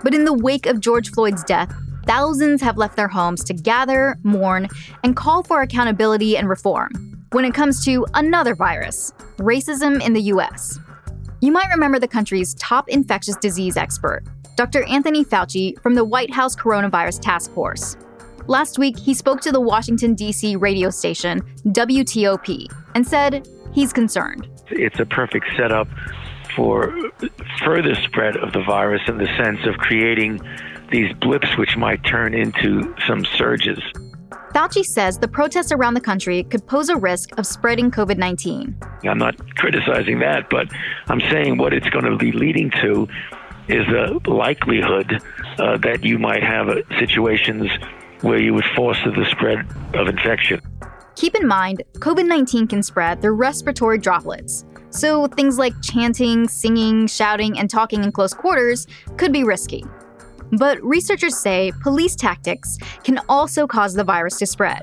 But 0.03 0.15
in 0.15 0.25
the 0.25 0.33
wake 0.33 0.65
of 0.65 0.81
George 0.81 1.11
Floyd's 1.11 1.45
death, 1.45 1.71
thousands 2.07 2.63
have 2.63 2.79
left 2.79 2.97
their 2.97 3.09
homes 3.09 3.45
to 3.45 3.53
gather, 3.53 4.17
mourn, 4.23 4.69
and 5.03 5.15
call 5.15 5.43
for 5.43 5.61
accountability 5.61 6.39
and 6.39 6.49
reform 6.49 7.14
when 7.35 7.45
it 7.45 7.53
comes 7.53 7.85
to 7.85 8.07
another 8.15 8.55
virus 8.55 9.13
racism 9.39 10.01
in 10.07 10.13
the 10.13 10.23
US. 10.35 10.79
You 11.41 11.51
might 11.51 11.69
remember 11.69 11.99
the 11.99 12.07
country's 12.07 12.55
top 12.55 12.89
infectious 12.89 13.35
disease 13.35 13.77
expert, 13.77 14.23
Dr. 14.55 14.85
Anthony 14.85 15.25
Fauci 15.25 15.77
from 15.81 15.95
the 15.95 16.05
White 16.05 16.33
House 16.33 16.55
Coronavirus 16.55 17.21
Task 17.21 17.53
Force. 17.53 17.97
Last 18.47 18.79
week, 18.79 18.97
he 18.97 19.15
spoke 19.15 19.41
to 19.41 19.51
the 19.51 19.61
Washington, 19.61 20.15
D.C. 20.15 20.55
radio 20.55 20.91
station 20.91 21.43
WTOP 21.67 22.73
and 22.95 23.05
said 23.05 23.49
he's 23.73 23.93
concerned. 23.93 24.49
It's 24.69 25.01
a 25.01 25.07
perfect 25.07 25.47
setup 25.57 25.89
for 26.55 26.97
further 27.65 27.97
spread 27.97 28.37
of 28.37 28.53
the 28.53 28.63
virus 28.63 29.03
in 29.09 29.19
the 29.19 29.27
sense 29.37 29.67
of 29.67 29.77
creating 29.79 30.41
these 30.93 31.13
blips 31.15 31.57
which 31.59 31.77
might 31.77 32.05
turn 32.05 32.33
into 32.33 32.95
some 33.09 33.25
surges. 33.25 33.81
Fauci 34.55 34.85
says 34.85 35.19
the 35.19 35.27
protests 35.27 35.73
around 35.73 35.95
the 35.95 36.01
country 36.01 36.45
could 36.45 36.65
pose 36.69 36.89
a 36.89 36.95
risk 36.95 37.37
of 37.39 37.45
spreading 37.45 37.91
COVID 37.91 38.19
19. 38.19 38.77
I'm 39.03 39.19
not 39.19 39.35
criticizing 39.57 40.21
that, 40.21 40.49
but 40.49 40.69
I'm 41.09 41.19
saying 41.19 41.59
what 41.59 41.75
it's 41.75 41.89
going 41.91 42.05
to 42.05 42.17
be 42.17 42.31
leading 42.31 42.71
to 42.83 43.09
is 43.67 43.85
the 43.89 44.21
likelihood 44.31 45.21
uh, 45.59 45.77
that 45.79 46.05
you 46.05 46.21
might 46.21 46.45
have 46.45 46.69
uh, 46.69 46.83
situations 47.01 47.69
where 48.21 48.41
you 48.41 48.55
would 48.55 48.65
foster 48.77 49.11
the 49.11 49.25
spread 49.29 49.67
of 49.95 50.07
infection. 50.07 50.61
Keep 51.17 51.35
in 51.35 51.49
mind, 51.49 51.83
COVID 51.95 52.29
19 52.29 52.69
can 52.69 52.85
spread 52.85 53.23
through 53.23 53.35
respiratory 53.35 53.99
droplets. 53.99 54.65
So 54.91 55.27
things 55.27 55.59
like 55.59 55.75
chanting, 55.83 56.47
singing, 56.47 57.09
shouting, 57.09 57.59
and 57.59 57.69
talking 57.69 58.05
in 58.05 58.13
close 58.13 58.33
quarters 58.33 58.87
could 59.17 59.33
be 59.33 59.43
risky. 59.43 59.85
But 60.53 60.83
researchers 60.83 61.37
say 61.37 61.73
police 61.83 62.15
tactics 62.15 62.79
can 63.03 63.21
also 63.29 63.67
cause 63.67 63.95
the 63.95 64.05
virus 64.05 64.39
to 64.39 64.47
spread. 64.47 64.83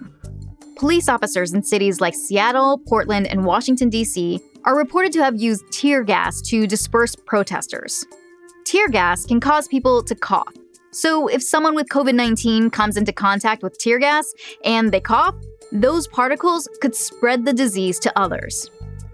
Police 0.78 1.08
officers 1.08 1.54
in 1.54 1.62
cities 1.64 2.02
like 2.02 2.16
Seattle, 2.16 2.80
Portland, 2.88 3.28
and 3.28 3.46
Washington, 3.46 3.90
D.C. 3.90 4.40
are 4.64 4.76
reported 4.76 5.12
to 5.14 5.24
have 5.24 5.40
used 5.40 5.64
tear 5.72 6.04
gas 6.04 6.42
to 6.42 6.66
disperse 6.66 7.16
protesters. 7.16 8.06
Tear 8.66 8.90
gas 8.90 9.26
can 9.26 9.40
cause 9.40 9.68
people 9.68 10.04
to 10.04 10.16
cough. 10.16 10.54
So, 10.92 11.28
if 11.28 11.42
someone 11.42 11.76
with 11.76 11.88
COVID 11.88 12.16
19 12.16 12.70
comes 12.70 12.98
into 12.98 13.14
contact 13.14 13.64
with 13.64 13.78
tear 13.78 14.00
gas 14.00 14.34
and 14.66 14.92
they 14.92 15.00
cough, 15.00 15.36
those 15.72 16.08
particles 16.08 16.68
could 16.82 16.96
spread 16.96 17.46
the 17.46 17.54
disease 17.54 17.98
to 18.00 18.20
others. 18.20 18.70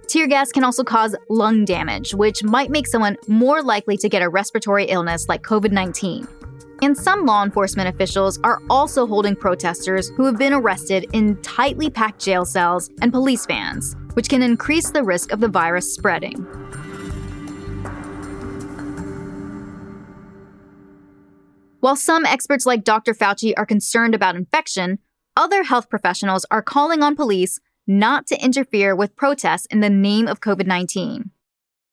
Tear 0.08 0.28
gas 0.28 0.52
can 0.52 0.64
also 0.64 0.84
cause 0.84 1.16
lung 1.30 1.66
damage, 1.66 2.14
which 2.14 2.44
might 2.44 2.72
make 2.72 2.88
someone 2.88 3.18
more 3.28 3.62
likely 3.62 3.98
to 3.98 4.08
get 4.08 4.22
a 4.22 4.30
respiratory 4.30 4.86
illness 4.86 5.28
like 5.28 5.44
COVID 5.44 5.72
19. 5.72 6.28
And 6.82 6.96
some 6.96 7.26
law 7.26 7.44
enforcement 7.44 7.90
officials 7.90 8.40
are 8.44 8.62
also 8.70 9.08
holding 9.08 9.36
protesters 9.36 10.10
who 10.10 10.26
have 10.26 10.38
been 10.38 10.54
arrested 10.54 11.08
in 11.14 11.42
tightly 11.42 11.90
packed 11.90 12.24
jail 12.24 12.46
cells 12.46 12.90
and 13.02 13.12
police 13.12 13.46
vans, 13.46 13.96
which 14.14 14.30
can 14.30 14.42
increase 14.42 14.92
the 14.92 15.04
risk 15.04 15.32
of 15.32 15.40
the 15.40 15.48
virus 15.48 15.94
spreading. 15.94 16.46
While 21.80 21.96
some 21.96 22.26
experts 22.26 22.66
like 22.66 22.84
Dr. 22.84 23.14
Fauci 23.14 23.54
are 23.56 23.66
concerned 23.66 24.14
about 24.14 24.36
infection, 24.36 25.00
other 25.36 25.64
health 25.64 25.90
professionals 25.90 26.46
are 26.52 26.62
calling 26.62 27.02
on 27.02 27.16
police 27.16 27.60
not 27.88 28.28
to 28.28 28.44
interfere 28.44 28.96
with 28.96 29.16
protests 29.16 29.68
in 29.68 29.80
the 29.80 29.90
name 29.90 30.28
of 30.28 30.42
COVID 30.42 30.68
19. 30.68 31.32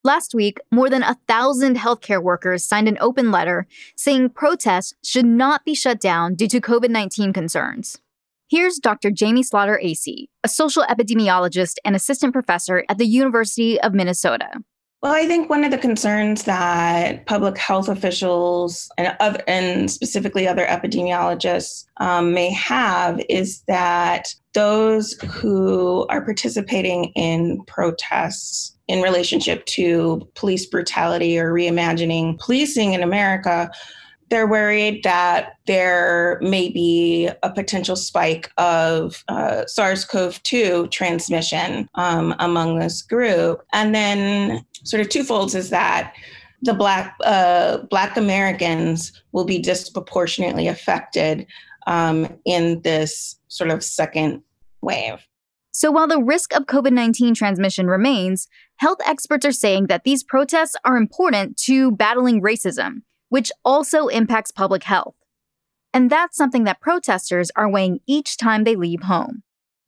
Last 0.06 0.34
week, 0.34 0.60
more 0.70 0.90
than 0.90 1.02
a 1.02 1.16
thousand 1.26 1.78
healthcare 1.78 2.22
workers 2.22 2.62
signed 2.62 2.88
an 2.88 2.98
open 3.00 3.30
letter 3.30 3.66
saying 3.96 4.28
protests 4.30 4.92
should 5.02 5.24
not 5.24 5.64
be 5.64 5.74
shut 5.74 5.98
down 5.98 6.34
due 6.34 6.48
to 6.48 6.60
COVID 6.60 6.90
19 6.90 7.32
concerns. 7.32 8.02
Here's 8.46 8.76
Dr. 8.76 9.10
Jamie 9.10 9.42
Slaughter 9.42 9.80
Acey, 9.82 10.28
a 10.44 10.48
social 10.48 10.82
epidemiologist 10.90 11.76
and 11.86 11.96
assistant 11.96 12.34
professor 12.34 12.84
at 12.90 12.98
the 12.98 13.06
University 13.06 13.80
of 13.80 13.94
Minnesota. 13.94 14.50
Well, 15.02 15.14
I 15.14 15.26
think 15.26 15.48
one 15.48 15.64
of 15.64 15.70
the 15.70 15.78
concerns 15.78 16.44
that 16.44 17.24
public 17.24 17.56
health 17.56 17.88
officials 17.88 18.90
and, 18.98 19.16
other, 19.20 19.42
and 19.48 19.90
specifically 19.90 20.46
other 20.46 20.66
epidemiologists 20.66 21.86
um, 21.96 22.34
may 22.34 22.50
have 22.50 23.22
is 23.30 23.62
that 23.68 24.34
those 24.52 25.14
who 25.30 26.06
are 26.08 26.22
participating 26.22 27.06
in 27.16 27.62
protests 27.66 28.73
in 28.88 29.02
relationship 29.02 29.64
to 29.66 30.28
police 30.34 30.66
brutality 30.66 31.38
or 31.38 31.52
reimagining 31.52 32.38
policing 32.38 32.92
in 32.92 33.02
America, 33.02 33.70
they're 34.30 34.46
worried 34.46 35.02
that 35.04 35.54
there 35.66 36.38
may 36.42 36.68
be 36.68 37.28
a 37.42 37.50
potential 37.50 37.96
spike 37.96 38.50
of 38.58 39.22
uh, 39.28 39.64
SARS 39.66 40.04
CoV 40.04 40.42
2 40.42 40.88
transmission 40.88 41.88
um, 41.94 42.34
among 42.38 42.78
this 42.78 43.02
group. 43.02 43.62
And 43.72 43.94
then, 43.94 44.64
sort 44.82 45.00
of 45.00 45.08
twofolds 45.08 45.54
is 45.54 45.70
that 45.70 46.14
the 46.62 46.74
Black, 46.74 47.14
uh, 47.24 47.78
Black 47.90 48.16
Americans 48.16 49.12
will 49.32 49.44
be 49.44 49.58
disproportionately 49.58 50.66
affected 50.66 51.46
um, 51.86 52.26
in 52.44 52.80
this 52.80 53.36
sort 53.48 53.70
of 53.70 53.84
second 53.84 54.42
wave. 54.80 55.24
So 55.76 55.90
while 55.90 56.06
the 56.06 56.22
risk 56.22 56.54
of 56.54 56.66
COVID 56.66 56.92
19 56.92 57.34
transmission 57.34 57.88
remains, 57.88 58.46
health 58.76 58.98
experts 59.04 59.44
are 59.44 59.50
saying 59.50 59.88
that 59.88 60.04
these 60.04 60.22
protests 60.22 60.76
are 60.84 60.96
important 60.96 61.56
to 61.64 61.90
battling 61.90 62.40
racism, 62.40 63.02
which 63.28 63.50
also 63.64 64.06
impacts 64.06 64.52
public 64.52 64.84
health. 64.84 65.16
And 65.92 66.10
that's 66.10 66.36
something 66.36 66.62
that 66.64 66.80
protesters 66.80 67.50
are 67.56 67.68
weighing 67.68 67.98
each 68.06 68.36
time 68.36 68.62
they 68.62 68.76
leave 68.76 69.02
home. 69.02 69.42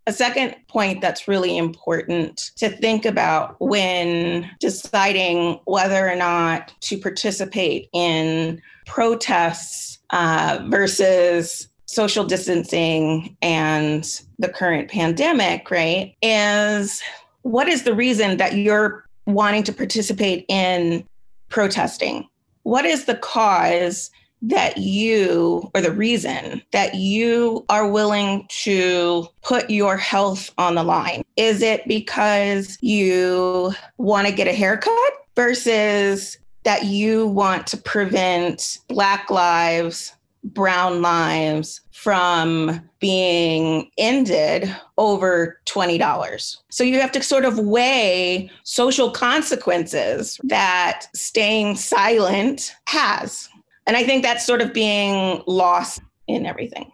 A 0.08 0.12
second 0.12 0.56
point 0.66 1.00
that's 1.00 1.28
really 1.28 1.56
important 1.56 2.50
to 2.56 2.68
think 2.68 3.04
about 3.04 3.54
when 3.60 4.50
deciding 4.58 5.60
whether 5.66 6.08
or 6.08 6.16
not 6.16 6.74
to 6.80 6.98
participate 6.98 7.88
in 7.92 8.60
protests 8.86 10.00
uh, 10.10 10.64
versus 10.68 11.68
social 11.86 12.24
distancing 12.24 13.36
and 13.42 14.20
the 14.38 14.48
current 14.48 14.90
pandemic, 14.90 15.70
right, 15.70 16.14
is 16.22 17.02
what 17.42 17.68
is 17.68 17.84
the 17.84 17.94
reason 17.94 18.36
that 18.36 18.54
you're 18.54 19.06
wanting 19.26 19.62
to 19.64 19.72
participate 19.72 20.44
in 20.48 21.04
protesting? 21.48 22.28
What 22.64 22.84
is 22.84 23.04
the 23.04 23.14
cause 23.14 24.10
that 24.42 24.76
you, 24.76 25.70
or 25.74 25.80
the 25.80 25.92
reason 25.92 26.62
that 26.72 26.94
you 26.94 27.64
are 27.68 27.88
willing 27.88 28.46
to 28.48 29.26
put 29.42 29.70
your 29.70 29.96
health 29.96 30.50
on 30.58 30.74
the 30.74 30.82
line? 30.82 31.24
Is 31.36 31.62
it 31.62 31.86
because 31.86 32.76
you 32.80 33.72
want 33.98 34.26
to 34.26 34.32
get 34.32 34.48
a 34.48 34.52
haircut 34.52 34.92
versus 35.34 36.36
that 36.64 36.84
you 36.84 37.28
want 37.28 37.66
to 37.68 37.76
prevent 37.76 38.80
Black 38.88 39.30
lives 39.30 40.12
brown 40.54 41.02
lives 41.02 41.80
from 41.92 42.80
being 43.00 43.90
ended 43.98 44.74
over 44.96 45.60
$20. 45.66 46.56
So 46.70 46.84
you 46.84 47.00
have 47.00 47.12
to 47.12 47.22
sort 47.22 47.44
of 47.44 47.58
weigh 47.58 48.50
social 48.62 49.10
consequences 49.10 50.40
that 50.44 51.06
staying 51.14 51.76
silent 51.76 52.74
has. 52.88 53.48
And 53.86 53.96
I 53.96 54.04
think 54.04 54.22
that's 54.22 54.46
sort 54.46 54.62
of 54.62 54.72
being 54.72 55.42
lost 55.46 56.00
in 56.26 56.46
everything. 56.46 56.92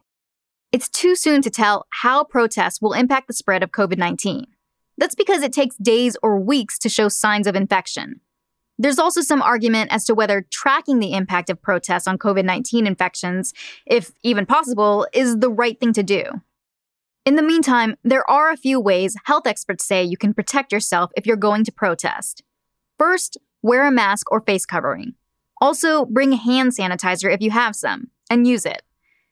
It's 0.72 0.88
too 0.88 1.14
soon 1.14 1.42
to 1.42 1.50
tell 1.50 1.86
how 1.90 2.24
protests 2.24 2.80
will 2.80 2.94
impact 2.94 3.28
the 3.28 3.34
spread 3.34 3.62
of 3.62 3.70
COVID 3.70 3.98
19. 3.98 4.46
That's 4.98 5.14
because 5.14 5.42
it 5.42 5.52
takes 5.52 5.76
days 5.76 6.16
or 6.22 6.38
weeks 6.38 6.78
to 6.80 6.88
show 6.88 7.08
signs 7.08 7.46
of 7.46 7.56
infection. 7.56 8.20
There's 8.78 8.98
also 8.98 9.20
some 9.20 9.42
argument 9.42 9.92
as 9.92 10.04
to 10.06 10.14
whether 10.14 10.46
tracking 10.50 10.98
the 10.98 11.12
impact 11.12 11.50
of 11.50 11.60
protests 11.60 12.08
on 12.08 12.18
COVID 12.18 12.44
19 12.44 12.86
infections, 12.86 13.52
if 13.86 14.12
even 14.22 14.46
possible, 14.46 15.06
is 15.12 15.38
the 15.38 15.50
right 15.50 15.78
thing 15.78 15.92
to 15.92 16.02
do. 16.02 16.24
In 17.24 17.36
the 17.36 17.42
meantime, 17.42 17.96
there 18.02 18.28
are 18.28 18.50
a 18.50 18.56
few 18.56 18.80
ways 18.80 19.16
health 19.24 19.46
experts 19.46 19.84
say 19.84 20.02
you 20.02 20.16
can 20.16 20.34
protect 20.34 20.72
yourself 20.72 21.12
if 21.16 21.26
you're 21.26 21.36
going 21.36 21.64
to 21.64 21.72
protest. 21.72 22.42
First, 22.98 23.38
wear 23.62 23.86
a 23.86 23.92
mask 23.92 24.30
or 24.32 24.40
face 24.40 24.66
covering. 24.66 25.14
Also, 25.60 26.04
bring 26.04 26.32
hand 26.32 26.72
sanitizer 26.72 27.32
if 27.32 27.40
you 27.40 27.52
have 27.52 27.76
some, 27.76 28.10
and 28.28 28.48
use 28.48 28.66
it. 28.66 28.82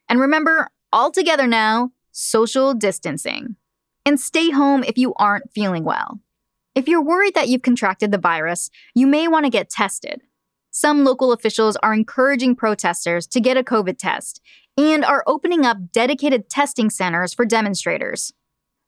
And 0.09 0.21
remember, 0.21 0.71
all 0.93 1.11
together 1.11 1.49
now, 1.49 1.91
social 2.13 2.75
distancing. 2.75 3.57
And 4.07 4.21
stay 4.21 4.51
home 4.51 4.85
if 4.85 4.97
you 4.97 5.13
aren't 5.15 5.53
feeling 5.53 5.85
well. 5.85 6.21
If 6.75 6.87
you're 6.87 7.03
worried 7.03 7.35
that 7.35 7.49
you've 7.49 7.63
contracted 7.63 8.13
the 8.13 8.19
virus, 8.19 8.71
you 8.95 9.07
may 9.07 9.27
want 9.27 9.45
to 9.45 9.51
get 9.51 9.71
tested. 9.71 10.23
Some 10.71 11.05
local 11.05 11.33
officials 11.33 11.77
are 11.83 11.93
encouraging 11.93 12.55
protesters 12.55 13.27
to 13.29 13.41
get 13.41 13.57
a 13.57 13.65
COVID 13.65 13.99
test 13.99 14.41
and 14.79 15.05
are 15.05 15.25
opening 15.27 15.67
up 15.67 15.91
dedicated 15.91 16.49
testing 16.49 16.89
centers 16.89 17.35
for 17.35 17.45
demonstrators. 17.45 18.33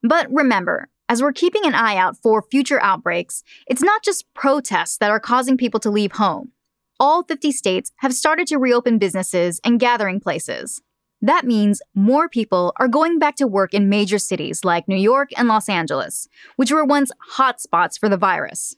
But 0.01 0.33
remember, 0.33 0.91
as 1.09 1.21
we're 1.21 1.33
keeping 1.33 1.67
an 1.67 1.75
eye 1.75 1.97
out 1.97 2.17
for 2.17 2.41
future 2.41 2.81
outbreaks, 2.81 3.43
it's 3.67 3.83
not 3.83 4.05
just 4.05 4.33
protests 4.33 4.99
that 4.99 5.11
are 5.11 5.21
causing 5.21 5.57
people 5.57 5.81
to 5.81 5.91
leave 5.91 6.13
home. 6.13 6.53
All 7.01 7.25
50 7.25 7.51
states 7.51 7.91
have 7.97 8.15
started 8.15 8.47
to 8.47 8.59
reopen 8.59 8.99
businesses 8.99 9.61
and 9.65 9.81
gathering 9.81 10.21
places. 10.21 10.81
That 11.23 11.47
means 11.47 11.81
more 11.95 12.29
people 12.29 12.73
are 12.79 12.89
going 12.89 13.21
back 13.21 13.37
to 13.37 13.47
work 13.47 13.73
in 13.73 13.89
major 13.89 14.19
cities 14.19 14.65
like 14.65 14.89
New 14.89 14.97
York 14.97 15.31
and 15.37 15.47
Los 15.47 15.69
Angeles, 15.69 16.29
which 16.57 16.73
were 16.73 16.85
once 16.85 17.13
hotspots 17.37 17.99
for 17.99 18.09
the 18.09 18.17
virus. 18.17 18.77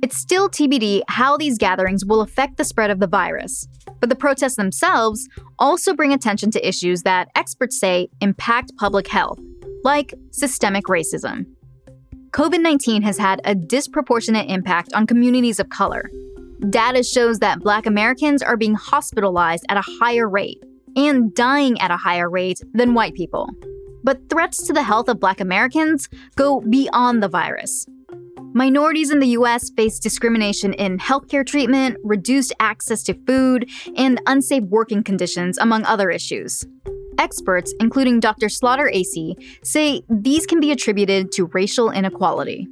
It's 0.00 0.16
still 0.16 0.48
TBD 0.48 1.02
how 1.08 1.36
these 1.36 1.58
gatherings 1.58 2.06
will 2.06 2.20
affect 2.20 2.56
the 2.56 2.64
spread 2.64 2.90
of 2.90 3.00
the 3.00 3.08
virus, 3.08 3.66
but 3.98 4.08
the 4.08 4.14
protests 4.14 4.54
themselves 4.54 5.28
also 5.58 5.92
bring 5.92 6.12
attention 6.12 6.52
to 6.52 6.66
issues 6.66 7.02
that 7.02 7.28
experts 7.34 7.78
say 7.78 8.08
impact 8.20 8.74
public 8.76 9.08
health, 9.08 9.40
like 9.82 10.14
systemic 10.30 10.84
racism. 10.84 11.46
COVID 12.30 12.62
19 12.62 13.02
has 13.02 13.18
had 13.18 13.40
a 13.44 13.56
disproportionate 13.56 14.48
impact 14.48 14.92
on 14.94 15.04
communities 15.04 15.58
of 15.58 15.68
color, 15.68 16.08
Data 16.68 17.02
shows 17.02 17.38
that 17.38 17.60
Black 17.60 17.86
Americans 17.86 18.42
are 18.42 18.56
being 18.56 18.74
hospitalized 18.74 19.64
at 19.70 19.78
a 19.78 19.84
higher 20.00 20.28
rate 20.28 20.62
and 20.94 21.34
dying 21.34 21.80
at 21.80 21.90
a 21.90 21.96
higher 21.96 22.28
rate 22.28 22.60
than 22.74 22.92
white 22.92 23.14
people. 23.14 23.48
But 24.04 24.28
threats 24.28 24.66
to 24.66 24.72
the 24.72 24.82
health 24.82 25.08
of 25.08 25.20
Black 25.20 25.40
Americans 25.40 26.08
go 26.36 26.60
beyond 26.60 27.22
the 27.22 27.28
virus. 27.28 27.86
Minorities 28.52 29.10
in 29.10 29.20
the 29.20 29.28
US 29.28 29.70
face 29.70 29.98
discrimination 29.98 30.74
in 30.74 30.98
healthcare 30.98 31.46
treatment, 31.46 31.96
reduced 32.02 32.52
access 32.60 33.02
to 33.04 33.14
food, 33.26 33.70
and 33.96 34.20
unsafe 34.26 34.64
working 34.64 35.02
conditions, 35.02 35.56
among 35.58 35.84
other 35.84 36.10
issues. 36.10 36.64
Experts, 37.18 37.72
including 37.80 38.18
Dr. 38.18 38.48
Slaughter 38.48 38.90
Acey, 38.92 39.34
say 39.62 40.02
these 40.08 40.46
can 40.46 40.58
be 40.58 40.72
attributed 40.72 41.32
to 41.32 41.46
racial 41.46 41.90
inequality. 41.90 42.66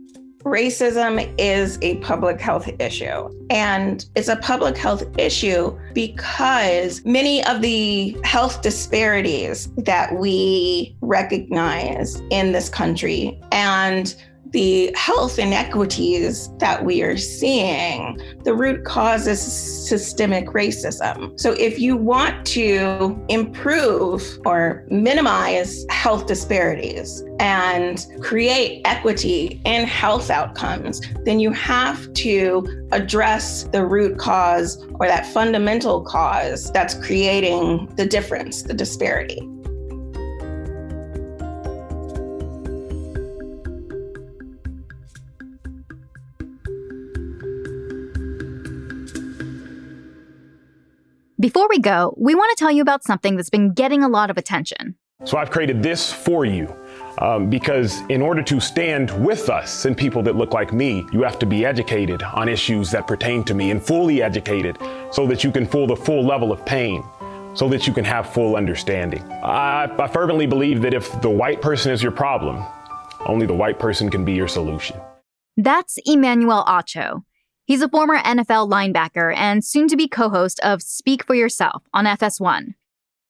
Racism 0.48 1.32
is 1.38 1.78
a 1.82 1.96
public 1.96 2.40
health 2.40 2.68
issue. 2.80 3.28
And 3.50 4.04
it's 4.16 4.28
a 4.28 4.36
public 4.36 4.78
health 4.78 5.04
issue 5.18 5.78
because 5.92 7.04
many 7.04 7.44
of 7.44 7.60
the 7.60 8.16
health 8.24 8.62
disparities 8.62 9.68
that 9.76 10.18
we 10.18 10.96
recognize 11.02 12.22
in 12.30 12.52
this 12.52 12.70
country 12.70 13.38
and 13.52 14.14
the 14.50 14.92
health 14.96 15.38
inequities 15.38 16.50
that 16.58 16.84
we 16.84 17.02
are 17.02 17.16
seeing, 17.16 18.20
the 18.44 18.54
root 18.54 18.84
cause 18.84 19.26
is 19.26 19.40
systemic 19.40 20.46
racism. 20.48 21.38
So, 21.38 21.52
if 21.52 21.78
you 21.78 21.96
want 21.96 22.46
to 22.46 23.22
improve 23.28 24.22
or 24.46 24.86
minimize 24.90 25.84
health 25.90 26.26
disparities 26.26 27.22
and 27.40 28.06
create 28.20 28.82
equity 28.84 29.60
in 29.64 29.86
health 29.86 30.30
outcomes, 30.30 31.00
then 31.24 31.40
you 31.40 31.52
have 31.52 32.12
to 32.14 32.88
address 32.92 33.64
the 33.64 33.84
root 33.84 34.18
cause 34.18 34.84
or 34.94 35.06
that 35.06 35.26
fundamental 35.26 36.02
cause 36.02 36.72
that's 36.72 36.94
creating 36.94 37.86
the 37.96 38.06
difference, 38.06 38.62
the 38.62 38.74
disparity. 38.74 39.40
Before 51.48 51.66
we 51.70 51.78
go, 51.78 52.14
we 52.18 52.34
want 52.34 52.50
to 52.50 52.62
tell 52.62 52.70
you 52.70 52.82
about 52.82 53.04
something 53.04 53.36
that's 53.36 53.48
been 53.48 53.72
getting 53.72 54.02
a 54.02 54.08
lot 54.08 54.28
of 54.28 54.36
attention. 54.36 54.96
So 55.24 55.38
I've 55.38 55.50
created 55.50 55.82
this 55.82 56.12
for 56.12 56.44
you. 56.44 56.70
Um, 57.22 57.48
because 57.48 58.02
in 58.10 58.20
order 58.20 58.42
to 58.42 58.60
stand 58.60 59.10
with 59.24 59.48
us 59.48 59.86
and 59.86 59.96
people 59.96 60.22
that 60.24 60.36
look 60.36 60.52
like 60.52 60.74
me, 60.74 61.06
you 61.10 61.22
have 61.22 61.38
to 61.38 61.46
be 61.46 61.64
educated 61.64 62.22
on 62.22 62.50
issues 62.50 62.90
that 62.90 63.06
pertain 63.06 63.44
to 63.44 63.54
me 63.54 63.70
and 63.70 63.82
fully 63.82 64.22
educated 64.22 64.76
so 65.10 65.26
that 65.26 65.42
you 65.42 65.50
can 65.50 65.66
feel 65.66 65.86
the 65.86 65.96
full 65.96 66.22
level 66.22 66.52
of 66.52 66.66
pain, 66.66 67.02
so 67.54 67.66
that 67.70 67.86
you 67.86 67.94
can 67.94 68.04
have 68.04 68.30
full 68.30 68.54
understanding. 68.54 69.22
I, 69.42 69.90
I 69.98 70.06
fervently 70.06 70.46
believe 70.46 70.82
that 70.82 70.92
if 70.92 71.18
the 71.22 71.30
white 71.30 71.62
person 71.62 71.92
is 71.92 72.02
your 72.02 72.12
problem, 72.12 72.62
only 73.24 73.46
the 73.46 73.54
white 73.54 73.78
person 73.78 74.10
can 74.10 74.22
be 74.22 74.34
your 74.34 74.48
solution. 74.48 75.00
That's 75.56 75.98
Emmanuel 76.04 76.62
Acho. 76.68 77.22
He's 77.68 77.82
a 77.82 77.88
former 77.90 78.16
NFL 78.16 78.70
linebacker 78.70 79.36
and 79.36 79.62
soon 79.62 79.88
to 79.88 79.96
be 79.96 80.08
co 80.08 80.30
host 80.30 80.58
of 80.60 80.80
Speak 80.80 81.22
for 81.22 81.34
Yourself 81.34 81.84
on 81.92 82.06
FS1. 82.06 82.72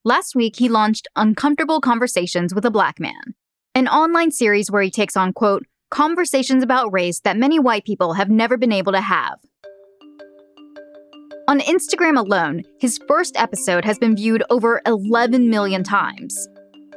Last 0.05 0.37
week, 0.37 0.55
he 0.55 0.69
launched 0.69 1.09
Uncomfortable 1.17 1.81
Conversations 1.81 2.55
with 2.55 2.65
a 2.65 2.71
Black 2.71 3.01
Man, 3.01 3.35
an 3.75 3.89
online 3.89 4.31
series 4.31 4.71
where 4.71 4.81
he 4.81 4.93
takes 4.93 5.17
on, 5.17 5.33
quote, 5.33 5.67
conversations 5.91 6.63
about 6.63 6.93
race 6.93 7.19
that 7.25 7.37
many 7.37 7.59
white 7.59 7.85
people 7.85 8.13
have 8.13 8.31
never 8.31 8.57
been 8.57 8.71
able 8.71 8.93
to 8.93 9.01
have. 9.01 9.41
On 11.49 11.59
Instagram 11.59 12.17
alone, 12.17 12.63
his 12.79 13.01
first 13.09 13.37
episode 13.37 13.85
has 13.85 13.99
been 13.99 14.15
viewed 14.15 14.45
over 14.51 14.81
11 14.87 15.51
million 15.51 15.83
times. 15.83 16.47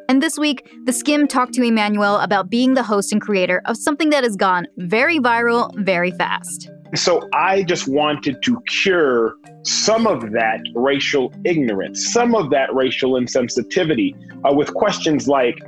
And 0.08 0.22
this 0.22 0.38
week, 0.38 0.70
The 0.86 0.92
Skimm 0.92 1.28
talked 1.28 1.56
to 1.56 1.64
Emmanuel 1.64 2.18
about 2.18 2.52
being 2.52 2.76
the 2.76 2.84
host 2.84 3.12
and 3.12 3.20
creator 3.20 3.64
of 3.66 3.78
something 3.78 4.12
that 4.12 4.24
has 4.24 4.36
gone 4.36 4.68
very 4.78 5.18
viral 5.18 5.74
very 5.84 6.12
fast. 6.12 6.70
So 6.96 7.28
I 7.34 7.64
just 7.64 7.88
wanted 7.88 8.42
to 8.44 8.62
cure 8.68 9.36
some 9.64 10.08
of 10.08 10.32
that 10.32 10.60
racial 10.76 11.34
ignorance, 11.46 12.12
some 12.12 12.36
of 12.36 12.50
that 12.50 12.74
racial 12.74 13.14
insensitivity 13.14 14.16
uh, 14.44 14.54
with 14.54 14.74
questions 14.74 15.28
like 15.28 15.60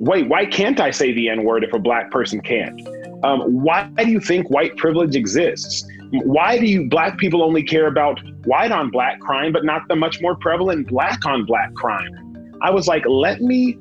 wait, 0.00 0.28
why 0.28 0.46
can't 0.46 0.80
I 0.80 0.90
say 0.90 1.12
the 1.12 1.28
N 1.28 1.44
word 1.44 1.62
if 1.62 1.72
a 1.72 1.78
black 1.78 2.10
person 2.10 2.40
can't? 2.40 2.80
Um, 3.22 3.62
why 3.62 3.88
do 3.98 4.08
you 4.08 4.18
think 4.18 4.48
white 4.50 4.76
privilege 4.76 5.14
exists? 5.14 5.86
Why 6.10 6.58
do 6.58 6.66
you 6.66 6.88
black 6.88 7.18
people 7.18 7.42
only 7.42 7.62
care 7.62 7.86
about 7.86 8.18
white 8.46 8.72
on 8.72 8.90
black 8.90 9.20
crime, 9.20 9.52
but 9.52 9.64
not 9.64 9.86
the 9.88 9.96
much 9.96 10.20
more 10.22 10.34
prevalent 10.36 10.88
black 10.88 11.24
on 11.26 11.44
black 11.44 11.74
crime? 11.74 12.56
I 12.62 12.70
was 12.70 12.88
like, 12.88 13.04
let 13.06 13.42
me 13.42 13.78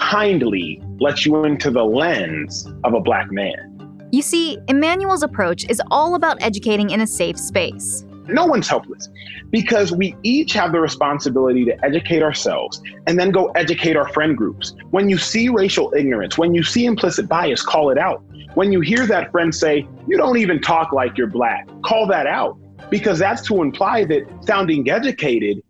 kindly 0.00 0.82
let 1.00 1.24
you 1.24 1.44
into 1.44 1.70
the 1.70 1.84
lens 1.84 2.70
of 2.84 2.94
a 2.94 3.00
black 3.00 3.32
man. 3.32 3.67
You 4.10 4.22
see, 4.22 4.58
Emmanuel's 4.68 5.22
approach 5.22 5.68
is 5.68 5.82
all 5.90 6.14
about 6.14 6.42
educating 6.42 6.90
in 6.90 7.02
a 7.02 7.06
safe 7.06 7.38
space. 7.38 8.06
No 8.26 8.46
one's 8.46 8.66
helpless 8.66 9.10
because 9.50 9.92
we 9.92 10.16
each 10.22 10.54
have 10.54 10.72
the 10.72 10.80
responsibility 10.80 11.64
to 11.66 11.84
educate 11.84 12.22
ourselves 12.22 12.80
and 13.06 13.18
then 13.18 13.30
go 13.30 13.48
educate 13.50 13.96
our 13.96 14.08
friend 14.08 14.36
groups. 14.36 14.74
When 14.90 15.10
you 15.10 15.18
see 15.18 15.50
racial 15.50 15.92
ignorance, 15.94 16.38
when 16.38 16.54
you 16.54 16.62
see 16.62 16.86
implicit 16.86 17.28
bias, 17.28 17.62
call 17.62 17.90
it 17.90 17.98
out. 17.98 18.22
When 18.54 18.72
you 18.72 18.80
hear 18.80 19.06
that 19.06 19.30
friend 19.30 19.54
say, 19.54 19.86
You 20.06 20.16
don't 20.16 20.38
even 20.38 20.60
talk 20.60 20.92
like 20.92 21.18
you're 21.18 21.26
black, 21.26 21.68
call 21.82 22.06
that 22.06 22.26
out 22.26 22.58
because 22.90 23.18
that's 23.18 23.42
to 23.48 23.60
imply 23.60 24.04
that 24.04 24.26
sounding 24.46 24.88
educated 24.88 25.62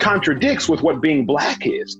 contradicts 0.00 0.68
with 0.68 0.82
what 0.82 1.00
being 1.00 1.26
black 1.26 1.64
is. 1.64 1.96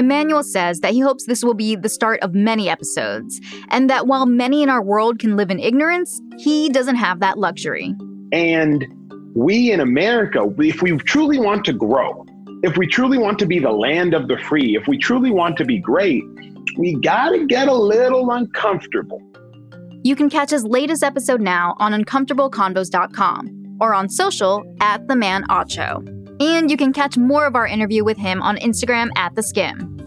Emmanuel 0.00 0.42
says 0.42 0.80
that 0.80 0.92
he 0.92 1.00
hopes 1.00 1.26
this 1.26 1.44
will 1.44 1.54
be 1.54 1.76
the 1.76 1.90
start 1.90 2.20
of 2.22 2.34
many 2.34 2.70
episodes, 2.70 3.38
and 3.68 3.90
that 3.90 4.06
while 4.06 4.24
many 4.24 4.62
in 4.62 4.70
our 4.70 4.82
world 4.82 5.18
can 5.18 5.36
live 5.36 5.50
in 5.50 5.60
ignorance, 5.60 6.20
he 6.38 6.70
doesn't 6.70 6.96
have 6.96 7.20
that 7.20 7.38
luxury. 7.38 7.94
And 8.32 8.86
we 9.34 9.70
in 9.70 9.78
America, 9.80 10.42
if 10.58 10.80
we 10.80 10.96
truly 10.98 11.38
want 11.38 11.66
to 11.66 11.74
grow, 11.74 12.24
if 12.62 12.78
we 12.78 12.86
truly 12.86 13.18
want 13.18 13.38
to 13.40 13.46
be 13.46 13.58
the 13.58 13.72
land 13.72 14.14
of 14.14 14.26
the 14.26 14.38
free, 14.38 14.74
if 14.74 14.88
we 14.88 14.96
truly 14.96 15.30
want 15.30 15.58
to 15.58 15.66
be 15.66 15.78
great, 15.78 16.24
we 16.78 16.94
gotta 16.94 17.44
get 17.44 17.68
a 17.68 17.74
little 17.74 18.30
uncomfortable. 18.30 19.20
You 20.02 20.16
can 20.16 20.30
catch 20.30 20.50
his 20.50 20.64
latest 20.64 21.02
episode 21.02 21.42
now 21.42 21.74
on 21.78 21.92
uncomfortableconvos.com 21.92 23.76
or 23.82 23.92
on 23.92 24.08
social 24.08 24.64
at 24.80 25.06
the 25.08 25.16
man 25.16 25.44
Acho. 25.48 26.19
And 26.40 26.70
you 26.70 26.76
can 26.76 26.92
catch 26.92 27.16
more 27.18 27.46
of 27.46 27.54
our 27.54 27.66
interview 27.66 28.02
with 28.02 28.16
him 28.16 28.40
on 28.42 28.56
Instagram 28.56 29.10
at 29.16 29.34
the 29.34 29.42
Skimm. 29.42 30.00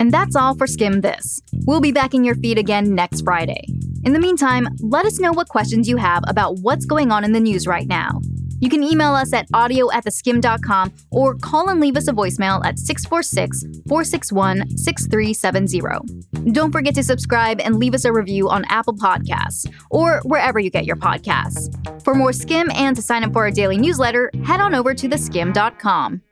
And 0.00 0.10
that's 0.12 0.34
all 0.34 0.56
for 0.56 0.66
Skimm 0.66 1.02
This. 1.02 1.40
We'll 1.66 1.80
be 1.80 1.92
back 1.92 2.14
in 2.14 2.24
your 2.24 2.34
feed 2.34 2.58
again 2.58 2.94
next 2.94 3.22
Friday. 3.22 3.64
In 4.02 4.12
the 4.12 4.18
meantime, 4.18 4.66
let 4.80 5.04
us 5.04 5.20
know 5.20 5.30
what 5.32 5.48
questions 5.48 5.88
you 5.88 5.98
have 5.98 6.24
about 6.26 6.56
what's 6.62 6.86
going 6.86 7.12
on 7.12 7.22
in 7.22 7.32
the 7.32 7.40
news 7.40 7.66
right 7.66 7.86
now. 7.86 8.20
You 8.60 8.68
can 8.68 8.82
email 8.82 9.14
us 9.14 9.32
at 9.32 9.46
audio 9.52 9.90
at 9.90 10.04
theskimm.com 10.04 10.92
or 11.10 11.34
call 11.36 11.70
and 11.70 11.80
leave 11.80 11.96
us 11.96 12.08
a 12.08 12.12
voicemail 12.12 12.64
at 12.64 12.78
646 12.78 13.64
461 13.88 14.76
6370. 14.76 16.52
Don't 16.52 16.72
forget 16.72 16.94
to 16.94 17.02
subscribe 17.02 17.60
and 17.60 17.76
leave 17.76 17.94
us 17.94 18.04
a 18.04 18.12
review 18.12 18.48
on 18.48 18.64
Apple 18.66 18.94
Podcasts 18.94 19.70
or 19.90 20.20
wherever 20.24 20.58
you 20.58 20.70
get 20.70 20.84
your 20.84 20.96
podcasts. 20.96 21.70
For 22.02 22.14
more 22.14 22.30
Skimm 22.30 22.72
and 22.74 22.94
to 22.96 23.02
sign 23.02 23.24
up 23.24 23.32
for 23.32 23.40
our 23.40 23.50
daily 23.50 23.78
newsletter, 23.78 24.30
head 24.44 24.60
on 24.60 24.74
over 24.74 24.94
to 24.94 25.08
theskimm.com. 25.08 26.22